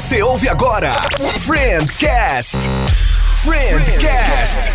[0.00, 0.92] Você ouve agora
[1.40, 2.56] Friendcast.
[3.42, 4.70] Friendcast.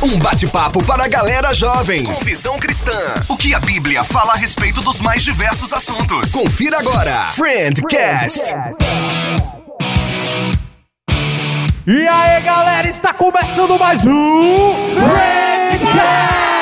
[0.00, 2.98] Um bate-papo para a galera jovem com visão cristã.
[3.28, 6.32] O que a Bíblia fala a respeito dos mais diversos assuntos.
[6.32, 8.42] Confira agora Friendcast.
[11.86, 16.54] E aí, galera, está começando mais um Friendcast!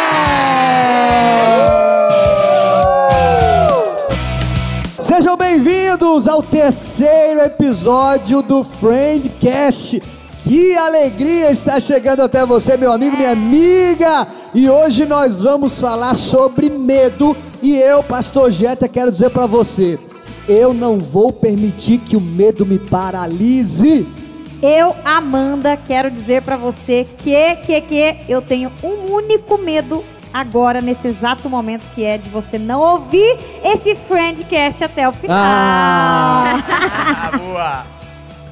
[5.53, 10.03] Bem-vindos ao terceiro episódio do Friendcast.
[10.43, 14.27] Que alegria estar chegando até você, meu amigo, minha amiga.
[14.55, 17.37] E hoje nós vamos falar sobre medo.
[17.61, 19.99] E eu, Pastor Jeta, quero dizer para você:
[20.49, 24.07] eu não vou permitir que o medo me paralise.
[24.63, 30.81] Eu, Amanda, quero dizer pra você que, que, que eu tenho um único medo agora,
[30.81, 35.37] nesse exato momento, que é de você não ouvir esse Friendcast até o final.
[35.39, 36.55] Ah.
[37.33, 37.87] Ah, boa!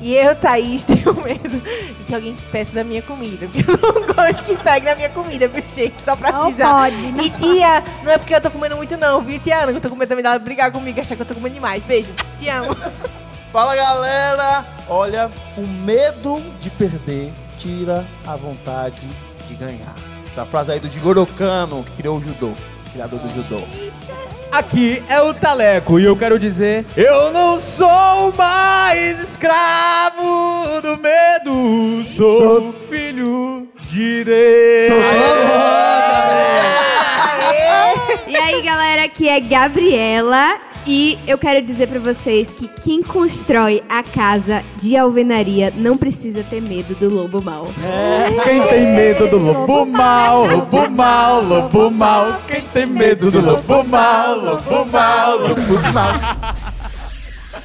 [0.03, 3.47] E eu, Thaís, tenho medo de que alguém peça da minha comida.
[3.49, 5.95] Porque eu não gosto que pegue na minha comida, viu, gente?
[6.05, 6.73] Só pra Não avisar.
[6.91, 9.73] pode, não E tia, não é porque eu tô comendo muito não, viu, tia Ana?
[9.73, 11.83] Que eu tô com medo também dela brigar comigo, achar que eu tô comendo demais.
[11.85, 12.75] Beijo, te amo.
[13.53, 14.65] Fala galera!
[14.89, 19.07] Olha, o medo de perder tira a vontade
[19.47, 19.95] de ganhar.
[20.31, 22.53] Essa frase aí do Jigoro Kano, que criou o judô,
[22.93, 23.63] criador do judô.
[24.53, 32.05] Aqui é o Taleco e eu quero dizer: Eu não sou mais escravo do medo,
[32.05, 35.01] sou, Sou- filho de Deus.
[38.27, 40.55] E aí, galera, aqui é Gabriela
[40.87, 46.43] e eu quero dizer pra vocês que quem constrói a casa de alvenaria não precisa
[46.43, 47.67] ter medo do lobo mau.
[48.45, 52.41] Quem tem medo do lobo mal, lobo mal, lobo mal.
[52.47, 56.13] Quem tem medo do lobo mal, lobo mal, lobo mal.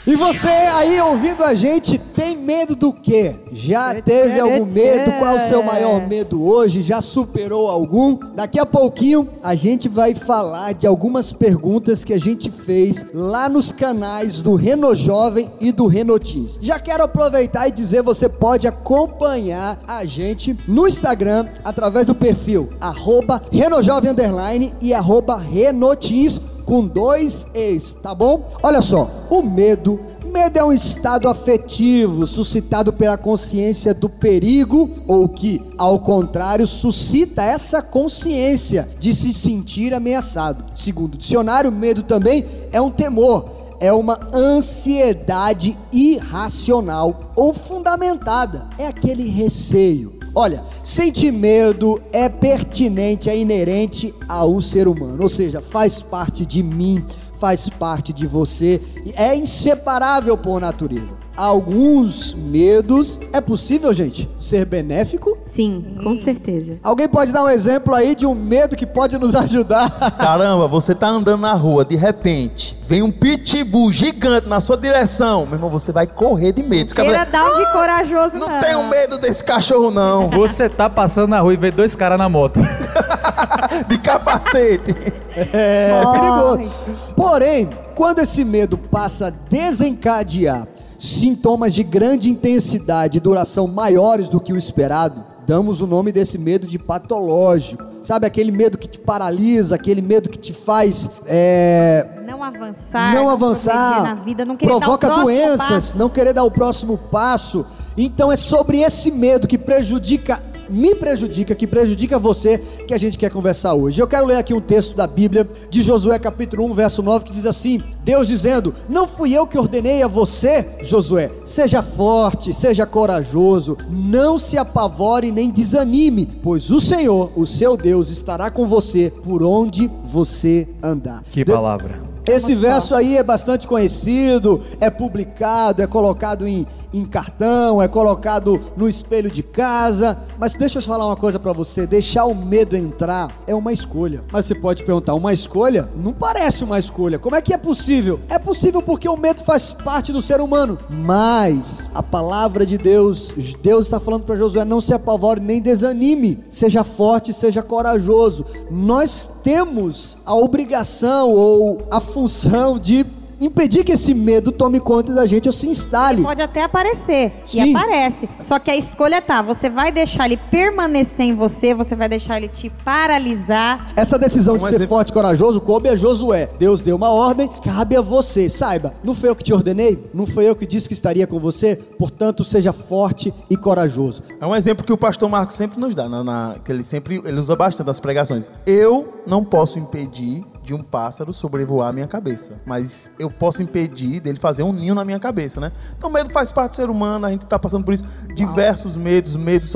[0.07, 3.35] E você aí ouvindo a gente, tem medo do quê?
[3.51, 5.11] Já teve algum medo?
[5.19, 6.81] Qual é o seu maior medo hoje?
[6.81, 8.17] Já superou algum?
[8.33, 13.49] Daqui a pouquinho a gente vai falar de algumas perguntas que a gente fez lá
[13.49, 16.57] nos canais do Reno Jovem e do Renotins.
[16.61, 22.69] Já quero aproveitar e dizer, você pode acompanhar a gente no Instagram através do perfil
[22.79, 28.47] arroba Renojovem Underline e arroba Renotins com dois ex, tá bom?
[28.63, 29.99] Olha só, o medo.
[30.35, 37.41] Medo é um estado afetivo suscitado pela consciência do perigo ou que, ao contrário, suscita
[37.41, 40.65] essa consciência de se sentir ameaçado.
[40.75, 48.65] Segundo o dicionário, medo também é um temor, é uma ansiedade irracional ou fundamentada.
[48.77, 50.15] É aquele receio.
[50.37, 56.45] Olha, sentir medo é pertinente, é inerente a um ser humano, ou seja, faz parte
[56.45, 57.01] de mim,
[57.39, 58.81] faz parte de você,
[59.15, 61.24] é inseparável por natureza.
[61.37, 65.37] Alguns medos, é possível, gente, ser benéfico?
[65.43, 66.77] Sim, com certeza.
[66.81, 69.89] Alguém pode dar um exemplo aí de um medo que pode nos ajudar?
[70.17, 75.45] Caramba, você tá andando na rua, de repente, vem um pitbull gigante na sua direção.
[75.45, 76.93] Meu irmão, você vai correr de medo.
[76.95, 78.59] Cara Queira vai- dar um de corajoso, não não.
[78.59, 80.29] tenho medo desse cachorro, não.
[80.45, 82.59] Você tá passando na rua e vê dois caras na moto.
[83.87, 84.95] De capacete.
[85.35, 86.19] É Morre.
[86.19, 86.71] perigoso.
[87.15, 90.67] Porém, quando esse medo passa a desencadear
[90.97, 96.37] sintomas de grande intensidade e duração maiores do que o esperado, damos o nome desse
[96.37, 97.83] medo de patológico.
[98.01, 103.13] Sabe aquele medo que te paralisa, aquele medo que te faz é, Não avançar.
[103.13, 105.97] não avançar, na vida, não querer provoca doenças, passo.
[105.97, 107.65] não querer dar o próximo passo.
[107.97, 113.17] Então é sobre esse medo que prejudica, me prejudica, que prejudica você, que a gente
[113.17, 114.01] quer conversar hoje.
[114.01, 117.33] Eu quero ler aqui um texto da Bíblia, de Josué capítulo 1, verso 9, que
[117.33, 122.85] diz assim: Deus dizendo: Não fui eu que ordenei a você, Josué, seja forte, seja
[122.85, 129.11] corajoso, não se apavore nem desanime, pois o Senhor, o seu Deus, estará com você
[129.23, 131.21] por onde você andar.
[131.31, 131.99] Que De- palavra.
[132.27, 136.65] esse verso aí é bastante conhecido, é publicado, é colocado em,
[136.99, 140.17] em cartão, é colocado no espelho de casa.
[140.39, 144.23] Mas deixa eu falar uma coisa pra você: deixar o medo entrar é uma escolha.
[144.31, 145.89] Mas você pode perguntar, uma escolha?
[145.95, 147.19] Não parece uma escolha.
[147.19, 148.19] Como é que é possível?
[148.29, 150.77] É possível porque o medo faz parte do ser humano.
[150.89, 156.43] Mas a palavra de Deus, Deus está falando para Josué: não se apavore nem desanime,
[156.49, 158.45] seja forte, seja corajoso.
[158.71, 163.05] Nós temos a obrigação ou a função de
[163.39, 166.21] impedir que esse medo tome conta da gente ou se instale.
[166.23, 167.33] Pode até aparecer.
[167.45, 167.65] Sim.
[167.71, 168.29] E aparece.
[168.39, 169.41] Só que a escolha tá.
[169.41, 173.87] Você vai deixar ele permanecer em você, você vai deixar ele te paralisar.
[173.95, 174.95] Essa decisão de Um ser exemplo.
[174.95, 176.49] forte e corajoso coube a Josué.
[176.57, 178.49] Deus deu uma ordem, cabe a você.
[178.49, 179.97] Saiba, não foi eu que te ordenei?
[180.13, 181.75] Não foi eu que disse que estaria com você?
[181.75, 184.23] Portanto, seja forte e corajoso.
[184.39, 187.21] É um exemplo que o pastor Marcos sempre nos dá, na, na- que ele sempre
[187.25, 188.51] ele usa bastante nas pregações.
[188.65, 194.19] Eu não posso impedir de um pássaro sobrevoar a minha cabeça, mas eu posso impedir
[194.19, 195.71] dele fazer um ninho na minha cabeça, né?
[195.95, 198.03] Então, medo faz parte do ser humano, a gente está passando por isso.
[198.33, 199.75] Diversos medos, medos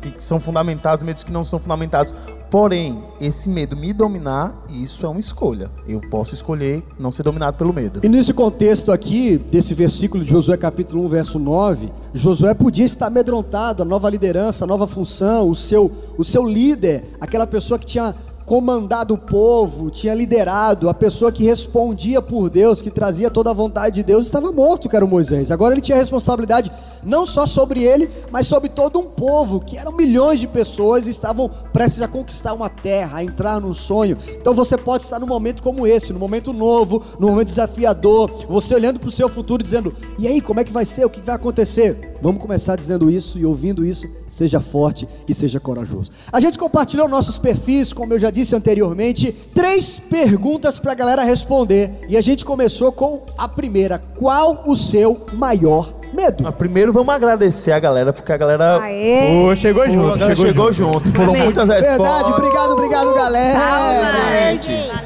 [0.00, 2.14] que são fundamentados, medos que não são fundamentados.
[2.50, 5.70] Porém, esse medo me dominar, isso é uma escolha.
[5.86, 8.00] Eu posso escolher não ser dominado pelo medo.
[8.02, 13.08] E nesse contexto aqui, desse versículo de Josué capítulo 1, verso 9, Josué podia estar
[13.08, 17.84] amedrontado, a nova liderança, a nova função, o seu, o seu líder, aquela pessoa que
[17.84, 18.14] tinha
[18.48, 23.52] comandado o povo, tinha liderado, a pessoa que respondia por Deus, que trazia toda a
[23.52, 25.50] vontade de Deus, estava morto, que era o Moisés.
[25.50, 26.72] Agora ele tinha responsabilidade
[27.04, 31.10] não só sobre ele, mas sobre todo um povo, que eram milhões de pessoas e
[31.10, 34.16] estavam prestes a conquistar uma terra, a entrar num sonho.
[34.40, 38.74] Então você pode estar num momento como esse, num momento novo, num momento desafiador, você
[38.74, 41.04] olhando para o seu futuro dizendo: "E aí, como é que vai ser?
[41.04, 45.60] O que vai acontecer?" Vamos começar dizendo isso e ouvindo isso, seja forte e seja
[45.60, 46.10] corajoso.
[46.32, 51.22] A gente compartilhou nossos perfis, como eu já disse anteriormente, três perguntas para a galera
[51.22, 51.90] responder.
[52.08, 56.42] E a gente começou com a primeira: qual o seu maior medo?
[56.42, 59.56] Mas primeiro vamos agradecer a galera, porque a galera, Aê!
[59.56, 61.12] Chegou Pô, junto, galera chegou, junto.
[61.12, 61.44] Foram Amém.
[61.44, 61.96] muitas respostas.
[61.96, 63.58] Verdade, obrigado, obrigado, galera.
[63.58, 64.98] Valeu!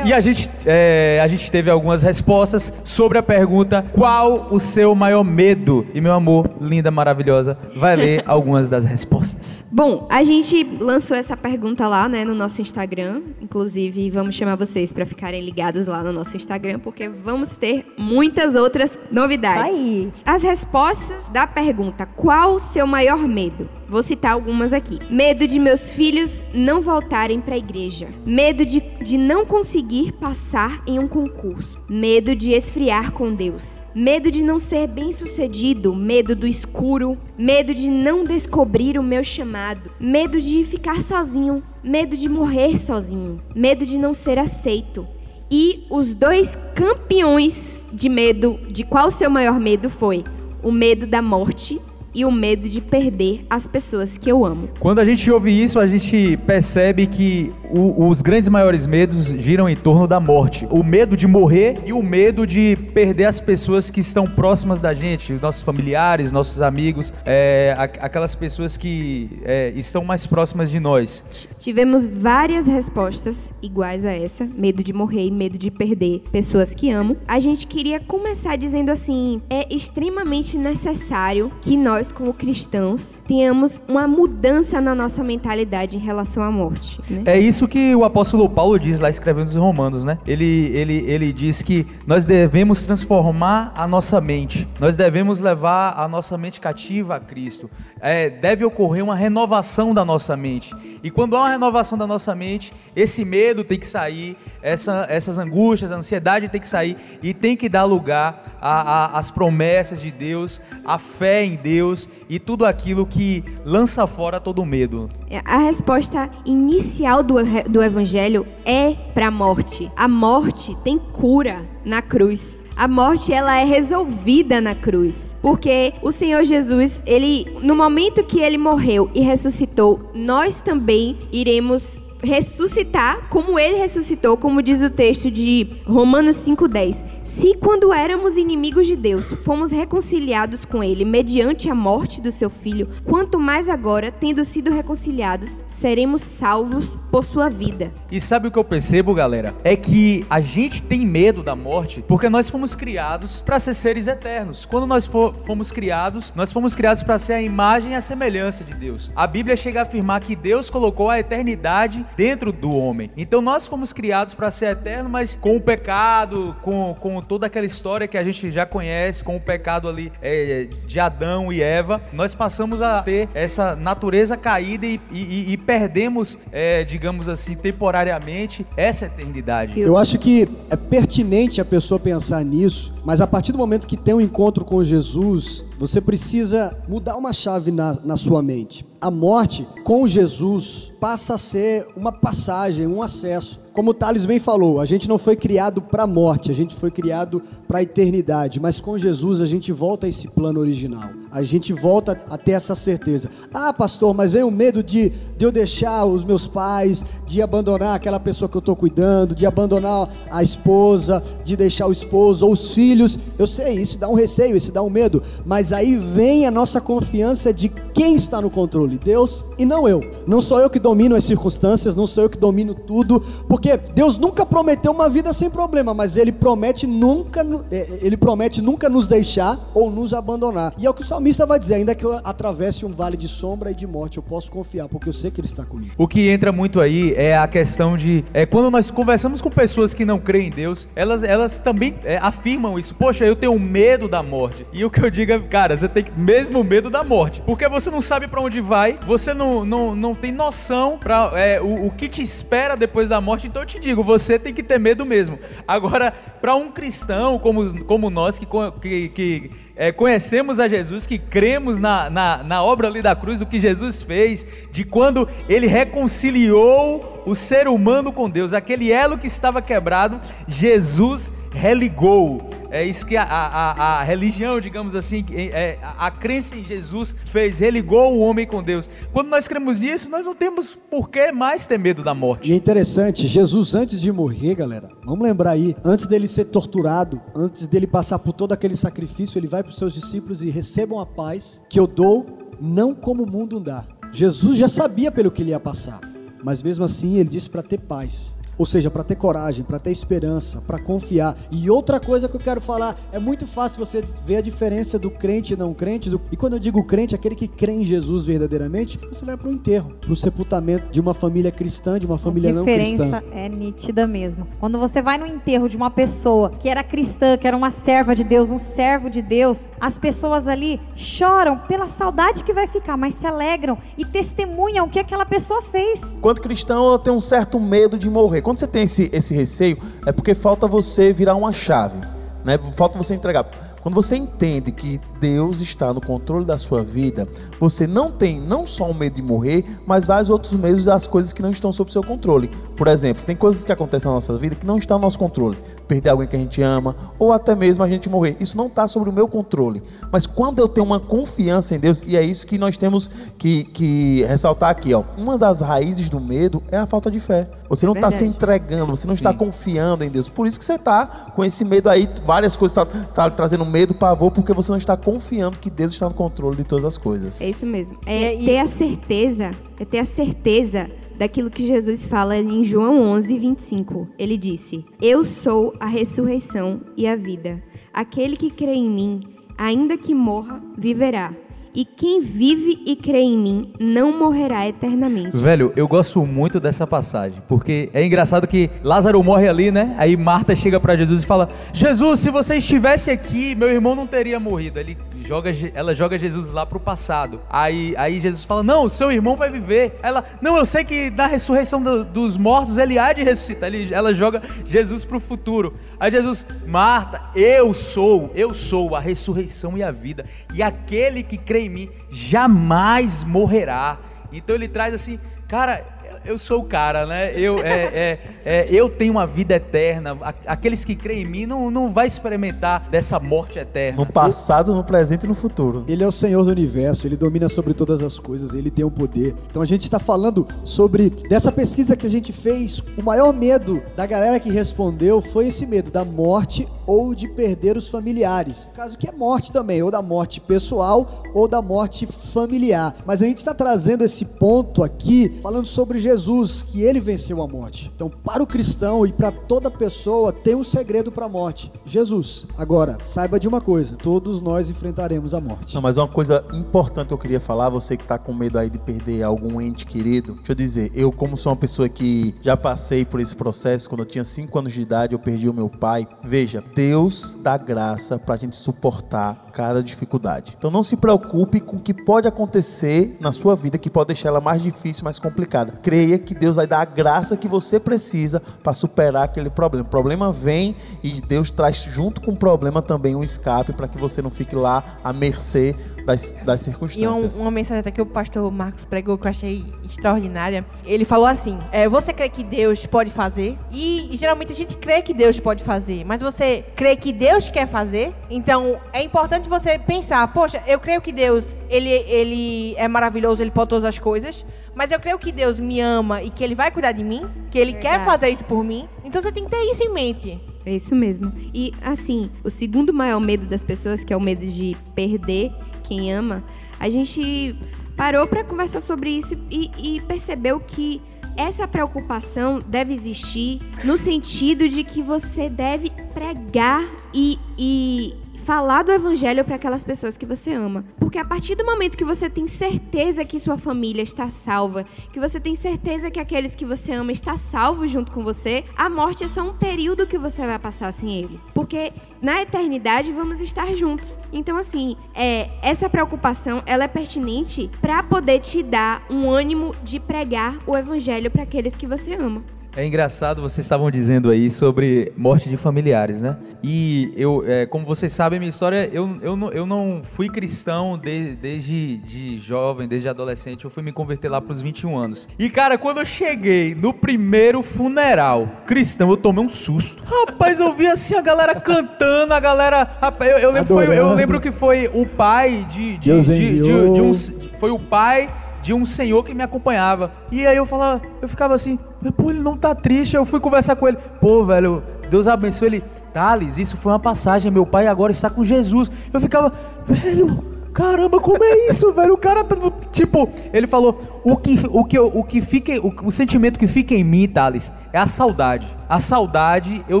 [0.06, 4.94] E a gente, é, a gente teve algumas respostas sobre a pergunta qual o seu
[4.94, 5.84] maior medo?
[5.92, 9.64] E meu amor, linda, maravilhosa, vai ler algumas das respostas.
[9.72, 13.22] Bom, a gente lançou essa pergunta lá, né, no nosso Instagram.
[13.40, 18.54] Inclusive, vamos chamar vocês para ficarem ligados lá no nosso Instagram, porque vamos ter muitas
[18.54, 19.76] outras novidades.
[19.76, 20.12] Isso aí.
[20.24, 23.68] As respostas da pergunta: qual o seu maior medo?
[23.88, 24.98] Vou citar algumas aqui.
[25.10, 28.08] Medo de meus filhos não voltarem para a igreja.
[28.24, 31.78] Medo de, de não conseguir passar em um concurso.
[31.88, 33.82] Medo de esfriar com Deus.
[33.94, 35.94] Medo de não ser bem sucedido.
[35.94, 37.18] Medo do escuro.
[37.38, 39.90] Medo de não descobrir o meu chamado.
[40.00, 41.62] Medo de ficar sozinho.
[41.84, 43.40] Medo de morrer sozinho.
[43.54, 45.06] Medo de não ser aceito.
[45.48, 50.24] E os dois campeões de medo, de qual seu maior medo foi?
[50.66, 51.80] O medo da morte
[52.12, 54.68] e o medo de perder as pessoas que eu amo.
[54.80, 59.68] Quando a gente ouve isso, a gente percebe que o- os grandes maiores medos giram
[59.68, 60.66] em torno da morte.
[60.70, 64.92] O medo de morrer e o medo de perder as pessoas que estão próximas da
[64.94, 70.78] gente, os nossos familiares, nossos amigos, é, aquelas pessoas que é, estão mais próximas de
[70.80, 71.46] nós.
[71.58, 76.90] Tivemos várias respostas iguais a essa: medo de morrer e medo de perder pessoas que
[76.90, 77.16] amo.
[77.26, 84.06] A gente queria começar dizendo assim: é extremamente necessário que nós, como cristãos, tenhamos uma
[84.06, 87.00] mudança na nossa mentalidade em relação à morte.
[87.10, 87.22] né?
[87.26, 90.18] É isso que o apóstolo Paulo diz lá escrevendo os Romanos, né?
[90.26, 96.08] Ele, ele, ele diz que nós devemos transformar a nossa mente, nós devemos levar a
[96.08, 97.70] nossa mente cativa a Cristo.
[98.00, 100.74] É, deve ocorrer uma renovação da nossa mente.
[101.02, 105.38] E quando há uma renovação da nossa mente, esse medo tem que sair, essa, essas
[105.38, 110.60] angústias, a ansiedade tem que sair e tem que dar lugar às promessas de Deus,
[110.84, 115.08] a fé em Deus e tudo aquilo que lança fora todo o medo.
[115.30, 117.36] É, A resposta inicial do,
[117.68, 119.90] do evangelho é para a morte.
[119.96, 122.64] A morte tem cura na cruz.
[122.76, 128.38] A morte ela é resolvida na cruz, porque o Senhor Jesus, ele no momento que
[128.38, 135.30] ele morreu e ressuscitou, nós também iremos ressuscitar como ele ressuscitou, como diz o texto
[135.30, 137.02] de Romanos 5:10.
[137.24, 142.48] Se quando éramos inimigos de Deus, fomos reconciliados com ele mediante a morte do seu
[142.48, 147.92] filho, quanto mais agora, tendo sido reconciliados, seremos salvos por sua vida.
[148.12, 149.54] E sabe o que eu percebo, galera?
[149.64, 154.06] É que a gente tem medo da morte porque nós fomos criados para ser seres
[154.06, 154.64] eternos.
[154.64, 158.62] Quando nós fo- fomos criados, nós fomos criados para ser a imagem e a semelhança
[158.62, 159.10] de Deus.
[159.16, 163.10] A Bíblia chega a afirmar que Deus colocou a eternidade dentro do homem.
[163.16, 167.66] Então nós fomos criados para ser eterno, mas com o pecado, com, com toda aquela
[167.66, 172.00] história que a gente já conhece, com o pecado ali é, de Adão e Eva,
[172.12, 178.66] nós passamos a ter essa natureza caída e, e- e perdemos, é, digamos assim, temporariamente
[178.76, 179.78] essa eternidade.
[179.80, 183.96] Eu acho que é pertinente a pessoa pensar nisso, mas a partir do momento que
[183.96, 188.86] tem um encontro com Jesus, você precisa mudar uma chave na, na sua mente.
[189.00, 193.60] A morte com Jesus passa a ser uma passagem, um acesso.
[193.76, 196.74] Como o Thales bem falou, a gente não foi criado para a morte, a gente
[196.74, 201.10] foi criado para a eternidade, mas com Jesus a gente volta a esse plano original.
[201.30, 203.28] A gente volta a ter essa certeza.
[203.52, 207.96] Ah, pastor, mas vem o medo de, de eu deixar os meus pais, de abandonar
[207.96, 212.52] aquela pessoa que eu estou cuidando, de abandonar a esposa, de deixar o esposo ou
[212.52, 213.18] os filhos.
[213.38, 216.80] Eu sei, isso dá um receio, isso dá um medo, mas aí vem a nossa
[216.80, 220.02] confiança de quem está no controle, Deus e não eu.
[220.26, 224.16] Não sou eu que domino as circunstâncias, não sou eu que domino tudo, porque Deus
[224.16, 229.06] nunca prometeu uma vida sem problema, mas ele promete nunca é, ele promete nunca nos
[229.06, 230.74] deixar ou nos abandonar.
[230.78, 233.28] E é o que o salmista vai dizer, ainda que eu atravesse um vale de
[233.28, 235.92] sombra e de morte, eu posso confiar, porque eu sei que ele está comigo.
[235.96, 239.94] O que entra muito aí é a questão de é quando nós conversamos com pessoas
[239.94, 242.94] que não creem em Deus, elas elas também é, afirmam isso.
[242.94, 244.66] Poxa, eu tenho medo da morte.
[244.72, 247.90] E o que eu digo é, cara, você tem mesmo medo da morte, porque você
[247.90, 251.90] não sabe para onde vai, você não, não, não tem noção para é, o, o
[251.90, 253.46] que te espera depois da morte.
[253.56, 255.38] Então eu te digo, você tem que ter medo mesmo.
[255.66, 258.46] Agora, para um cristão como, como nós que,
[258.82, 263.38] que, que é, conhecemos a Jesus, que cremos na, na, na obra ali da cruz,
[263.38, 269.18] do que Jesus fez, de quando ele reconciliou o ser humano com Deus, aquele elo
[269.18, 272.50] que estava quebrado, Jesus religou.
[272.70, 277.14] É isso que a, a, a religião, digamos assim, é, a, a crença em Jesus
[277.24, 278.88] fez, religou o homem com Deus.
[279.12, 282.50] Quando nós cremos nisso, nós não temos por que mais ter medo da morte.
[282.50, 287.20] E é interessante, Jesus antes de morrer, galera, vamos lembrar aí, antes dele ser torturado,
[287.34, 291.00] antes dele passar por todo aquele sacrifício, ele vai para os seus discípulos e recebam
[291.00, 292.24] a paz que eu dou,
[292.60, 293.84] não como o mundo dá.
[294.12, 296.00] Jesus já sabia pelo que ele ia passar,
[296.44, 298.35] mas mesmo assim ele disse para ter paz.
[298.58, 301.36] Ou seja, para ter coragem, para ter esperança, para confiar.
[301.50, 305.10] E outra coisa que eu quero falar, é muito fácil você ver a diferença do
[305.10, 306.08] crente e não crente.
[306.08, 306.20] Do...
[306.30, 309.52] E quando eu digo crente, aquele que crê em Jesus verdadeiramente, você vai para o
[309.52, 313.04] enterro, para o sepultamento de uma família cristã, de uma família não cristã.
[313.04, 314.46] A diferença é nítida mesmo.
[314.58, 318.14] Quando você vai no enterro de uma pessoa que era cristã, que era uma serva
[318.14, 322.96] de Deus, um servo de Deus, as pessoas ali choram pela saudade que vai ficar,
[322.96, 326.14] mas se alegram e testemunham o que aquela pessoa fez.
[326.20, 329.76] Quando cristão, eu tenho um certo medo de morrer quando você tem esse, esse receio,
[330.06, 331.98] é porque falta você virar uma chave,
[332.44, 332.56] né?
[332.76, 333.44] Falta você entregar.
[333.82, 337.26] Quando você entende que Deus está no controle da sua vida,
[337.58, 341.32] você não tem não só o medo de morrer, mas vários outros medos das coisas
[341.32, 342.50] que não estão sob seu controle.
[342.76, 345.56] Por exemplo, tem coisas que acontecem na nossa vida que não estão no nosso controle.
[345.88, 348.36] Perder alguém que a gente ama, ou até mesmo a gente morrer.
[348.38, 349.82] Isso não está sobre o meu controle.
[350.12, 353.64] Mas quando eu tenho uma confiança em Deus, e é isso que nós temos que,
[353.64, 355.02] que ressaltar aqui, ó.
[355.16, 357.48] Uma das raízes do medo é a falta de fé.
[357.68, 359.20] Você não está se entregando, você não Sim.
[359.20, 360.28] está confiando em Deus.
[360.28, 363.86] Por isso que você está com esse medo aí, várias coisas estão tá, trazendo medo
[363.86, 366.98] medo, pavor, porque você não está confiando que Deus está no controle de todas as
[366.98, 367.40] coisas.
[367.40, 367.96] É isso mesmo.
[368.04, 373.00] É e, ter a certeza, é ter a certeza daquilo que Jesus fala em João
[373.02, 374.08] 11, 25.
[374.18, 377.62] Ele disse: Eu sou a ressurreição e a vida.
[377.94, 379.20] Aquele que crê em mim,
[379.56, 381.32] ainda que morra, viverá.
[381.76, 385.36] E quem vive e crê em mim não morrerá eternamente.
[385.36, 389.94] Velho, eu gosto muito dessa passagem, porque é engraçado que Lázaro morre ali, né?
[389.98, 394.06] Aí Marta chega para Jesus e fala: Jesus, se você estivesse aqui, meu irmão não
[394.06, 394.80] teria morrido.
[394.80, 397.40] Ele joga, ela joga Jesus lá pro passado.
[397.50, 399.98] Aí, aí Jesus fala: Não, seu irmão vai viver.
[400.02, 403.68] Ela, não, eu sei que na ressurreição do, dos mortos ele há de ressuscitar.
[403.68, 405.74] Ele, ela joga Jesus pro futuro.
[405.98, 410.24] Aí Jesus, Marta, eu sou, eu sou a ressurreição e a vida.
[410.54, 413.98] E aquele que crê em mim jamais morrerá.
[414.32, 415.18] Então ele traz assim,
[415.48, 415.84] cara,
[416.26, 417.32] eu sou o cara, né?
[417.38, 420.16] Eu, é, é, é, eu tenho uma vida eterna.
[420.46, 423.98] Aqueles que creem em mim não, não vai experimentar dessa morte eterna.
[423.98, 425.84] No passado, no presente e no futuro.
[425.88, 428.90] Ele é o Senhor do universo, ele domina sobre todas as coisas, ele tem o
[428.90, 429.34] poder.
[429.50, 432.82] Então a gente está falando sobre dessa pesquisa que a gente fez.
[432.96, 437.76] O maior medo da galera que respondeu foi esse medo da morte ou de perder
[437.76, 438.68] os familiares.
[438.74, 442.94] Caso que é morte também, ou da morte pessoal ou da morte familiar.
[443.04, 446.15] Mas a gente está trazendo esse ponto aqui, falando sobre Jesus,
[446.62, 447.90] que ele venceu a morte.
[447.94, 452.46] Então, para o cristão e para toda pessoa, tem um segredo para a morte: Jesus.
[452.56, 455.74] Agora, saiba de uma coisa: todos nós enfrentaremos a morte.
[455.74, 458.70] Não, mas uma coisa importante que eu queria falar, você que está com medo aí
[458.70, 462.56] de perder algum ente querido, deixa eu dizer, eu, como sou uma pessoa que já
[462.56, 465.68] passei por esse processo, quando eu tinha 5 anos de idade, eu perdi o meu
[465.68, 466.06] pai.
[466.24, 470.54] Veja, Deus dá graça para a gente suportar cada dificuldade.
[470.58, 474.28] Então não se preocupe com o que pode acontecer na sua vida que pode deixar
[474.28, 475.72] ela mais difícil, mais complicada.
[475.96, 479.82] Creia que Deus vai dar a graça que você precisa para superar aquele problema.
[479.86, 483.96] O problema vem e Deus traz junto com o problema também um escape para que
[483.96, 485.74] você não fique lá à mercê
[486.04, 487.38] das, das E circunstâncias.
[487.38, 490.66] um- uma mensagem até que o pastor Marcos pregou que eu achei extraordinária.
[490.84, 493.58] Ele falou assim: é, Você crê que Deus pode fazer?
[493.72, 497.48] E, e geralmente a gente crê que Deus pode fazer, mas você crê que Deus
[497.48, 498.14] quer fazer?
[498.28, 503.50] Então é importante você pensar: Poxa, eu creio que Deus ele, ele é maravilhoso, ele
[503.50, 504.44] pode todas as coisas.
[504.76, 507.58] Mas eu creio que Deus me ama e que Ele vai cuidar de mim, que
[507.58, 508.86] Ele quer fazer isso por mim.
[509.02, 510.38] Então você tem que ter isso em mente.
[510.66, 511.32] É isso mesmo.
[511.54, 515.50] E assim, o segundo maior medo das pessoas, que é o medo de perder
[515.82, 516.44] quem ama,
[516.78, 517.56] a gente
[517.96, 521.00] parou para conversar sobre isso e, e percebeu que
[521.38, 528.14] essa preocupação deve existir no sentido de que você deve pregar e, e
[528.46, 530.84] falar do evangelho para aquelas pessoas que você ama.
[531.00, 535.18] Porque a partir do momento que você tem certeza que sua família está salva, que
[535.18, 539.24] você tem certeza que aqueles que você ama está salvo junto com você, a morte
[539.24, 541.40] é só um período que você vai passar sem ele.
[541.52, 544.20] Porque na eternidade vamos estar juntos.
[544.32, 549.98] Então assim, é, essa preocupação ela é pertinente para poder te dar um ânimo de
[549.98, 552.44] pregar o evangelho para aqueles que você ama.
[552.76, 556.36] É engraçado, vocês estavam dizendo aí sobre morte de familiares, né?
[556.62, 560.98] E eu, é, como vocês sabem, minha história, eu, eu, não, eu não fui cristão
[560.98, 563.64] de- desde de jovem, desde adolescente.
[563.64, 565.26] Eu fui me converter lá pros 21 anos.
[565.38, 570.02] E, cara, quando eu cheguei no primeiro funeral cristão, eu tomei um susto.
[570.26, 572.86] Rapaz, eu vi assim a galera cantando, a galera.
[573.00, 576.44] Rapaz, eu, eu lembro, foi- eu lembro que foi o pai de, de, de, de-
[576.58, 576.94] enviou.
[576.94, 577.12] de um
[577.58, 578.28] foi o pai
[578.66, 580.10] de um senhor que me acompanhava.
[580.32, 581.78] E aí eu falava, eu ficava assim,
[582.16, 583.14] pô, ele não tá triste.
[583.14, 585.84] Eu fui conversar com ele, pô, velho, Deus abençoe ele.
[586.12, 588.90] Thales, isso foi uma passagem, meu pai agora está com Jesus.
[589.12, 589.52] Eu ficava,
[589.86, 590.44] velho,
[590.74, 592.14] caramba, como é isso, velho?
[592.14, 592.56] O cara tá.
[592.90, 596.92] Tipo, ele falou, o que, o que, o que fica, o, o sentimento que fica
[596.92, 598.66] em mim, Thales, é a saudade.
[598.88, 600.00] A saudade eu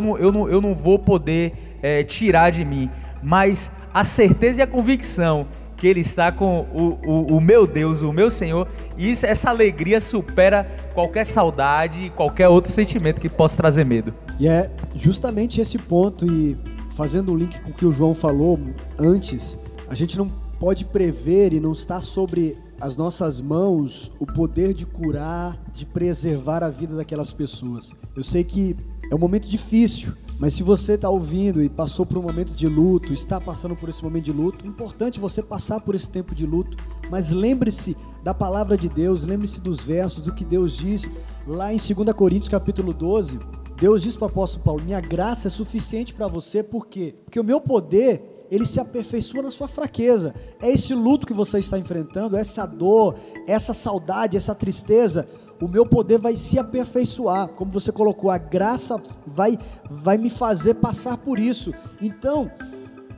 [0.00, 2.90] não, eu não, eu não vou poder é, tirar de mim.
[3.22, 5.46] Mas a certeza e a convicção
[5.76, 8.66] que ele está com o, o, o meu Deus, o meu Senhor,
[8.96, 10.64] e isso, essa alegria supera
[10.94, 14.14] qualquer saudade e qualquer outro sentimento que possa trazer medo.
[14.40, 16.56] E é justamente esse ponto, e
[16.96, 18.58] fazendo o link com o que o João falou
[18.98, 20.28] antes, a gente não
[20.58, 26.62] pode prever e não está sobre as nossas mãos o poder de curar, de preservar
[26.62, 27.94] a vida daquelas pessoas.
[28.14, 28.76] Eu sei que
[29.10, 32.68] é um momento difícil, mas se você está ouvindo e passou por um momento de
[32.68, 36.34] luto, está passando por esse momento de luto, é importante você passar por esse tempo
[36.34, 36.76] de luto,
[37.10, 41.08] mas lembre-se da palavra de Deus, lembre-se dos versos, do que Deus diz
[41.46, 43.38] lá em 2 Coríntios capítulo 12.
[43.80, 47.14] Deus diz para o apóstolo Paulo: Minha graça é suficiente para você, por quê?
[47.24, 50.34] Porque o meu poder, ele se aperfeiçoa na sua fraqueza.
[50.60, 53.14] É esse luto que você está enfrentando, essa dor,
[53.46, 55.28] essa saudade, essa tristeza.
[55.60, 57.48] O meu poder vai se aperfeiçoar.
[57.48, 59.58] Como você colocou, a graça vai,
[59.90, 61.72] vai me fazer passar por isso.
[62.00, 62.50] Então,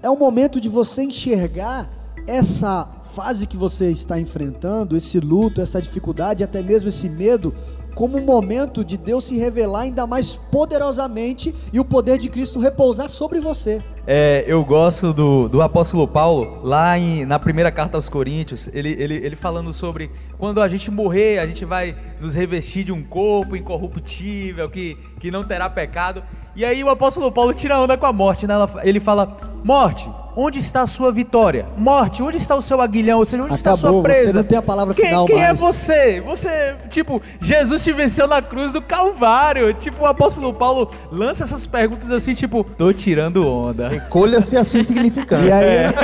[0.03, 1.89] é o momento de você enxergar
[2.27, 7.53] essa fase que você está enfrentando, esse luto, essa dificuldade, até mesmo esse medo,
[7.99, 12.61] como um momento de Deus se revelar ainda mais poderosamente e o poder de Cristo
[12.61, 13.83] repousar sobre você.
[14.07, 18.91] É, eu gosto do, do apóstolo Paulo, lá em- na primeira carta aos Coríntios, ele,
[18.99, 23.03] ele, ele falando sobre quando a gente morrer, a gente vai nos revestir de um
[23.03, 26.23] corpo incorruptível, que, que não terá pecado.
[26.57, 28.55] E aí o apóstolo Paulo tira onda com a morte, né?
[28.83, 31.67] Ele fala: Morte, onde está a sua vitória?
[31.77, 33.19] Morte, onde está o seu aguilhão?
[33.19, 34.31] Ou seja, onde está a Acabou, sua presa?
[34.33, 35.61] você não tem a palavra quem, final Quem é mais.
[35.61, 36.21] você?
[36.21, 39.73] Você, tipo, Jesus te venceu na cruz do Calvário.
[39.75, 43.89] Tipo, o apóstolo Paulo lança essas perguntas assim, tipo, tô tirando onda.
[43.89, 45.47] Recolha-se a sua insignificância.
[45.47, 45.95] E aí, ele-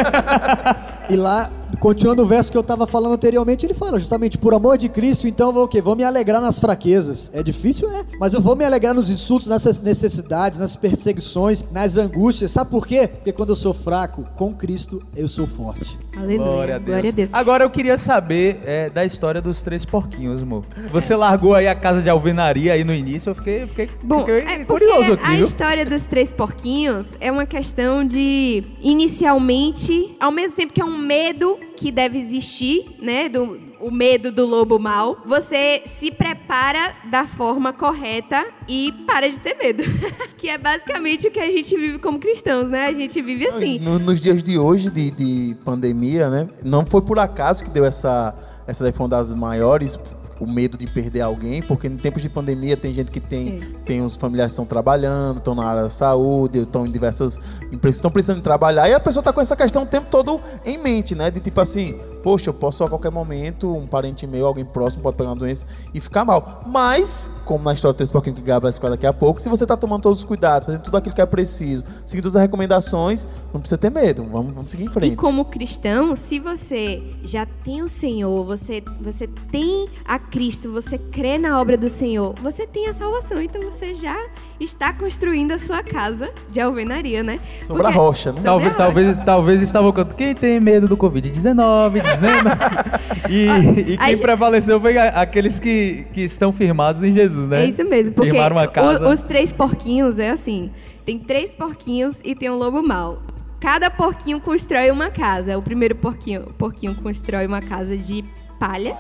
[1.11, 4.79] e lá, continuando o verso que eu estava falando anteriormente, ele fala justamente, por amor
[4.79, 5.81] de Cristo, então eu vou o quê?
[5.81, 7.31] Vou me alegrar nas fraquezas.
[7.33, 11.97] É difícil, é, mas eu vou me alegrar nos insultos, nessas necessidades, nas perseguições, nas
[11.97, 12.51] angústias.
[12.51, 13.09] Sabe por quê?
[13.09, 15.99] Porque quando eu sou fraco, com Cristo, eu sou forte.
[16.17, 16.39] Aleluia.
[16.39, 16.89] Glória a Deus.
[16.89, 17.31] Glória a Deus.
[17.33, 20.65] Agora eu queria saber é, da história dos três porquinhos, amor.
[20.93, 24.39] Você largou aí a casa de alvenaria aí no início, eu fiquei, fiquei, Bom, fiquei
[24.41, 25.45] é curioso aqui, a viu?
[25.45, 30.97] história dos três porquinhos é uma questão de, inicialmente, ao mesmo tempo que é um
[30.97, 37.27] medo que deve existir, né, do, o medo do lobo mau, você se prepara da
[37.27, 39.83] forma correta e para de ter medo.
[40.39, 42.87] que é basicamente o que a gente vive como cristãos, né?
[42.87, 43.79] A gente vive assim.
[43.79, 46.49] No- nos dias de hoje, de, de pandemia, né?
[46.65, 48.35] Não foi por acaso que deu essa.
[48.67, 49.99] Essa daí foi uma das maiores.
[50.45, 54.03] O medo de perder alguém, porque em tempos de pandemia tem gente que tem, tem
[54.03, 57.39] os familiares que estão trabalhando, estão na área da saúde, estão em diversas
[57.73, 60.41] empresas estão precisando de trabalhar, e a pessoa está com essa questão o tempo todo
[60.65, 61.31] em mente, né?
[61.31, 65.17] De tipo assim, poxa, eu posso a qualquer momento, um parente meu, alguém próximo pode
[65.17, 66.63] pegar uma doença e ficar mal.
[66.67, 69.49] Mas, como na história do texto pouquinho que Gabriel vai explicar daqui a pouco, se
[69.49, 72.43] você está tomando todos os cuidados, fazendo tudo aquilo que é preciso, seguindo todas as
[72.43, 74.25] recomendações, não precisa ter medo.
[74.25, 75.13] Vamos, vamos seguir em frente.
[75.13, 80.99] E como cristão, se você já tem o Senhor, você, você tem a Cristo, você
[80.99, 83.41] crê na obra do Senhor, você tem a salvação.
[83.41, 84.17] Então você já
[84.59, 87.39] está construindo a sua casa de alvenaria, né?
[87.65, 88.41] Sobre Porque- a rocha, né?
[88.43, 90.17] Talvez, a talvez, talvez estava cantando.
[90.17, 92.49] Quem tem medo do Covid-19, 19.
[93.31, 97.63] e, e quem aí- prevaleceu foi a- aqueles que, que estão firmados em Jesus, né?
[97.65, 99.09] É isso mesmo, porque Firmaram uma casa.
[99.09, 100.73] o- os três porquinhos é assim:
[101.07, 103.23] tem três porquinhos e tem um lobo mau.
[103.61, 105.57] Cada porquinho constrói uma casa.
[105.57, 108.25] O primeiro porquinho, porquinho constrói uma casa de
[108.59, 108.97] palha.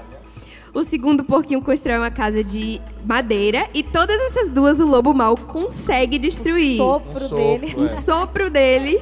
[0.74, 3.68] O segundo porquinho constrói uma casa de madeira.
[3.72, 6.76] E todas essas duas o lobo mau consegue destruir.
[6.76, 7.74] Sopro Um sopro, dele.
[7.76, 9.00] O sopro dele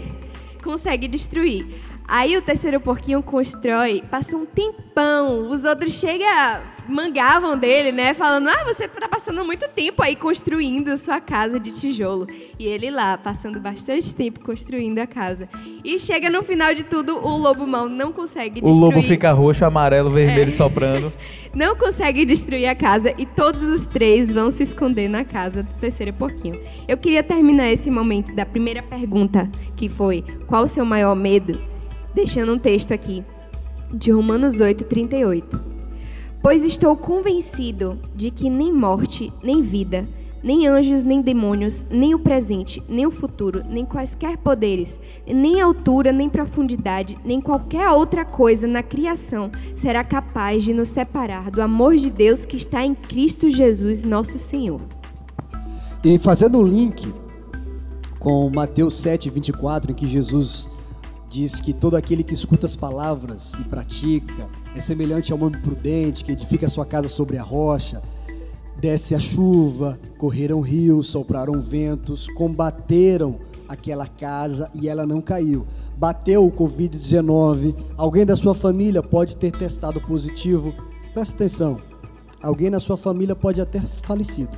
[0.63, 1.67] consegue destruir.
[2.07, 5.49] Aí o terceiro porquinho constrói, passa um tempão.
[5.49, 8.15] Os outros chegam, mangavam dele, né?
[8.15, 12.27] Falando: Ah, você tá passando muito tempo aí construindo sua casa de tijolo.
[12.59, 15.49] E ele lá, passando bastante tempo construindo a casa.
[15.85, 18.81] E chega no final de tudo, o lobo mau não consegue O destruir.
[18.81, 20.51] lobo fica roxo, amarelo, vermelho É.
[20.51, 21.13] soprando.
[21.55, 25.71] Não consegue destruir a casa e todos os três vão se esconder na casa do
[25.75, 26.59] terceiro porquinho.
[26.89, 31.61] Eu queria terminar esse momento da primeira pergunta, que foi: qual o seu maior medo?
[32.15, 33.23] Deixando um texto aqui
[33.93, 35.72] de Romanos 8, 38.
[36.43, 40.09] Pois estou convencido de que nem morte, nem vida,
[40.43, 46.11] nem anjos, nem demônios, nem o presente, nem o futuro, nem quaisquer poderes, nem altura,
[46.11, 51.95] nem profundidade, nem qualquer outra coisa na criação será capaz de nos separar do amor
[51.95, 54.81] de Deus que está em Cristo Jesus, nosso Senhor.
[56.03, 57.15] E fazendo um link
[58.19, 60.69] com Mateus 7, 24, em que Jesus
[61.31, 66.25] diz que todo aquele que escuta as palavras e pratica é semelhante ao homem prudente
[66.25, 68.03] que edifica a sua casa sobre a rocha.
[68.81, 75.67] Desce a chuva, correram rios, sopraram ventos, combateram aquela casa e ela não caiu.
[75.97, 80.75] Bateu o Covid-19, alguém da sua família pode ter testado positivo.
[81.15, 81.79] Presta atenção,
[82.43, 84.57] alguém na sua família pode até ter falecido.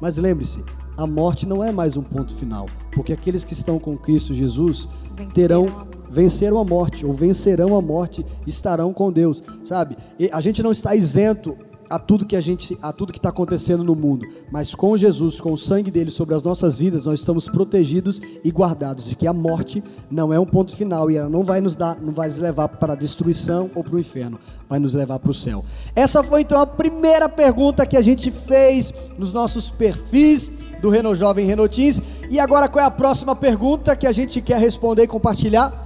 [0.00, 0.62] Mas lembre-se,
[0.96, 4.88] a morte não é mais um ponto final, porque aqueles que estão com Cristo Jesus
[5.32, 5.95] terão a.
[6.16, 9.98] venceram a morte ou vencerão a morte, estarão com Deus, sabe?
[10.18, 11.54] E a gente não está isento
[11.90, 15.42] a tudo que a gente a tudo que está acontecendo no mundo, mas com Jesus,
[15.42, 19.26] com o sangue dele sobre as nossas vidas, nós estamos protegidos e guardados de que
[19.26, 22.28] a morte não é um ponto final e ela não vai nos dar, não vai
[22.28, 25.62] nos levar para a destruição ou para o inferno, vai nos levar para o céu.
[25.94, 30.50] Essa foi então a primeira pergunta que a gente fez nos nossos perfis
[30.80, 32.00] do Reno Jovem Renotins.
[32.30, 35.85] E agora qual é a próxima pergunta que a gente quer responder e compartilhar?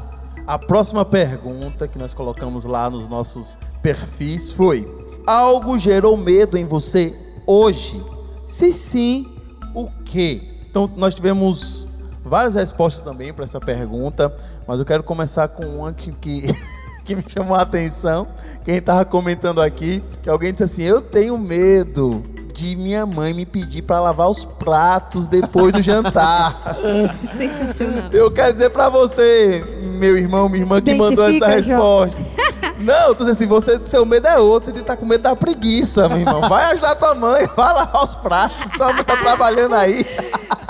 [0.51, 4.85] A próxima pergunta que nós colocamos lá nos nossos perfis foi:
[5.25, 7.15] Algo gerou medo em você
[7.47, 8.03] hoje?
[8.45, 9.29] Se sim,
[9.73, 10.43] o que?
[10.69, 11.87] Então, nós tivemos
[12.25, 14.35] várias respostas também para essa pergunta,
[14.67, 16.53] mas eu quero começar com uma que, que,
[17.07, 18.27] que me chamou a atenção.
[18.65, 23.47] Quem estava comentando aqui, que alguém disse assim: Eu tenho medo de minha mãe me
[23.47, 26.77] pedir para lavar os pratos depois do jantar.
[27.37, 28.11] Sensacional.
[28.13, 29.65] Eu quero dizer pra você,
[29.99, 32.17] meu irmão, minha irmã que mandou essa resposta.
[32.81, 35.37] Não, eu tô dizendo assim, você, seu medo é outro, de estar com medo da
[35.37, 36.41] preguiça, meu irmão.
[36.43, 40.05] Vai ajudar tua mãe, vai lavar os pratos, tua mãe tá trabalhando aí.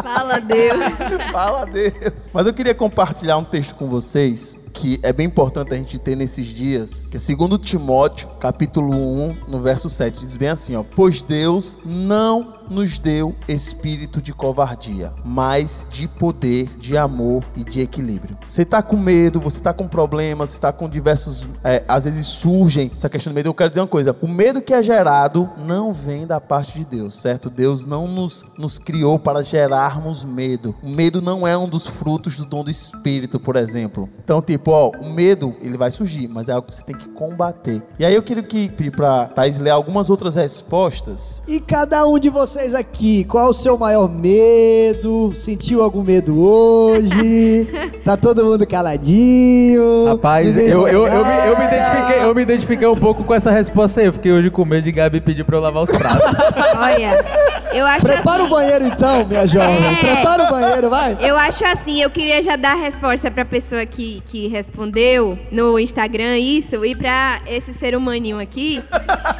[0.02, 1.22] Fala Deus.
[1.30, 2.30] Fala a Deus.
[2.32, 6.16] Mas eu queria compartilhar um texto com vocês que é bem importante a gente ter
[6.16, 10.82] nesses dias, que é segundo Timóteo, capítulo 1, no verso 7, diz bem assim, ó:
[10.82, 17.80] "Pois Deus não nos deu espírito de covardia, mas de poder, de amor e de
[17.80, 18.38] equilíbrio.
[18.48, 22.26] Você tá com medo, você tá com problemas, você tá com diversos, é, às vezes
[22.26, 23.48] surgem essa questão do medo.
[23.48, 26.84] Eu quero dizer uma coisa: o medo que é gerado não vem da parte de
[26.84, 27.50] Deus, certo?
[27.50, 30.74] Deus não nos, nos criou para gerarmos medo.
[30.82, 34.08] O medo não é um dos frutos do dom do Espírito, por exemplo.
[34.22, 37.82] Então, tipo, o medo ele vai surgir, mas é algo que você tem que combater.
[37.98, 42.18] E aí eu queria que pedir para Thais ler algumas outras respostas E cada um
[42.18, 45.32] de vocês aqui, qual o seu maior medo?
[45.34, 47.68] Sentiu algum medo hoje?
[48.04, 50.06] Tá todo mundo caladinho?
[50.06, 53.50] Rapaz, eu, eu, eu, me, eu, me identifiquei, eu me identifiquei um pouco com essa
[53.50, 54.06] resposta aí.
[54.06, 56.32] Eu fiquei hoje com medo de Gabi pedir pra eu lavar os pratos.
[56.76, 57.24] Olha,
[57.72, 59.86] eu acho Prepara assim, o banheiro então, minha jovem.
[59.86, 59.94] É.
[59.96, 61.16] Prepara o banheiro, vai.
[61.20, 65.78] Eu acho assim, eu queria já dar a resposta pra pessoa que, que respondeu no
[65.78, 68.82] Instagram isso, e pra esse ser humaninho aqui,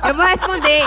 [0.07, 0.83] eu vou responder.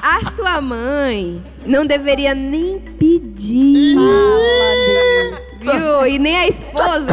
[0.00, 3.96] A sua mãe não deveria nem pedir.
[5.60, 6.06] Viu?
[6.06, 7.06] E nem a esposa.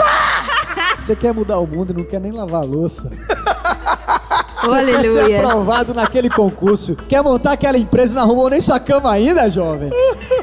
[1.00, 3.10] Você quer mudar o mundo e não quer nem lavar a louça.
[3.10, 5.38] Você quer ser Aleluia.
[5.40, 6.96] aprovado naquele concurso.
[6.96, 9.90] Quer montar aquela empresa e não arrumou nem sua cama ainda, jovem?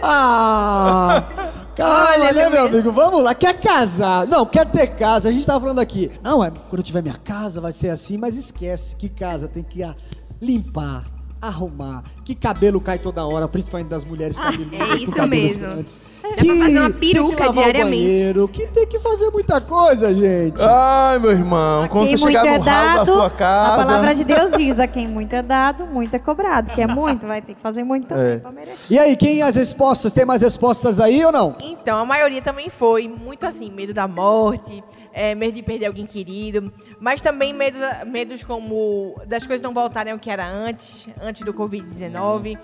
[0.02, 1.22] Ah!
[1.76, 2.92] Calma, né, meu amigo?
[2.92, 3.34] Vamos lá.
[3.34, 4.26] Quer casar?
[4.26, 5.28] Não, quer ter casa.
[5.28, 6.10] A gente tava falando aqui.
[6.22, 9.62] Não, é, quando eu tiver minha casa vai ser assim, mas esquece que casa tem
[9.62, 9.82] que
[10.40, 11.04] limpar,
[11.42, 15.62] arrumar, que cabelo cai toda hora, principalmente das mulheres cabeludas é com isso cabelos mesmo.
[15.74, 16.00] grandes.
[16.22, 18.02] Dá pra fazer uma tem peruca que lavar diariamente.
[18.02, 20.62] O banheiro, que tem que fazer muita coisa, gente.
[20.62, 23.84] Ai, meu irmão, quando Quem você muito chegar é no ralo da sua a casa.
[23.84, 26.70] palavra de Deus diz: a quem muito é dado, muito é cobrado.
[26.72, 28.36] Que é muito, vai ter que fazer muito também É.
[28.38, 28.86] pra merecer.
[28.88, 30.12] E aí, quem as respostas?
[30.12, 31.56] Tem mais respostas aí ou não?
[31.60, 36.06] Então, a maioria também foi muito assim, medo da morte, é, medo de perder alguém
[36.06, 41.42] querido, mas também medo, medos como das coisas não voltarem ao que era antes, antes
[41.42, 42.58] do Covid-19.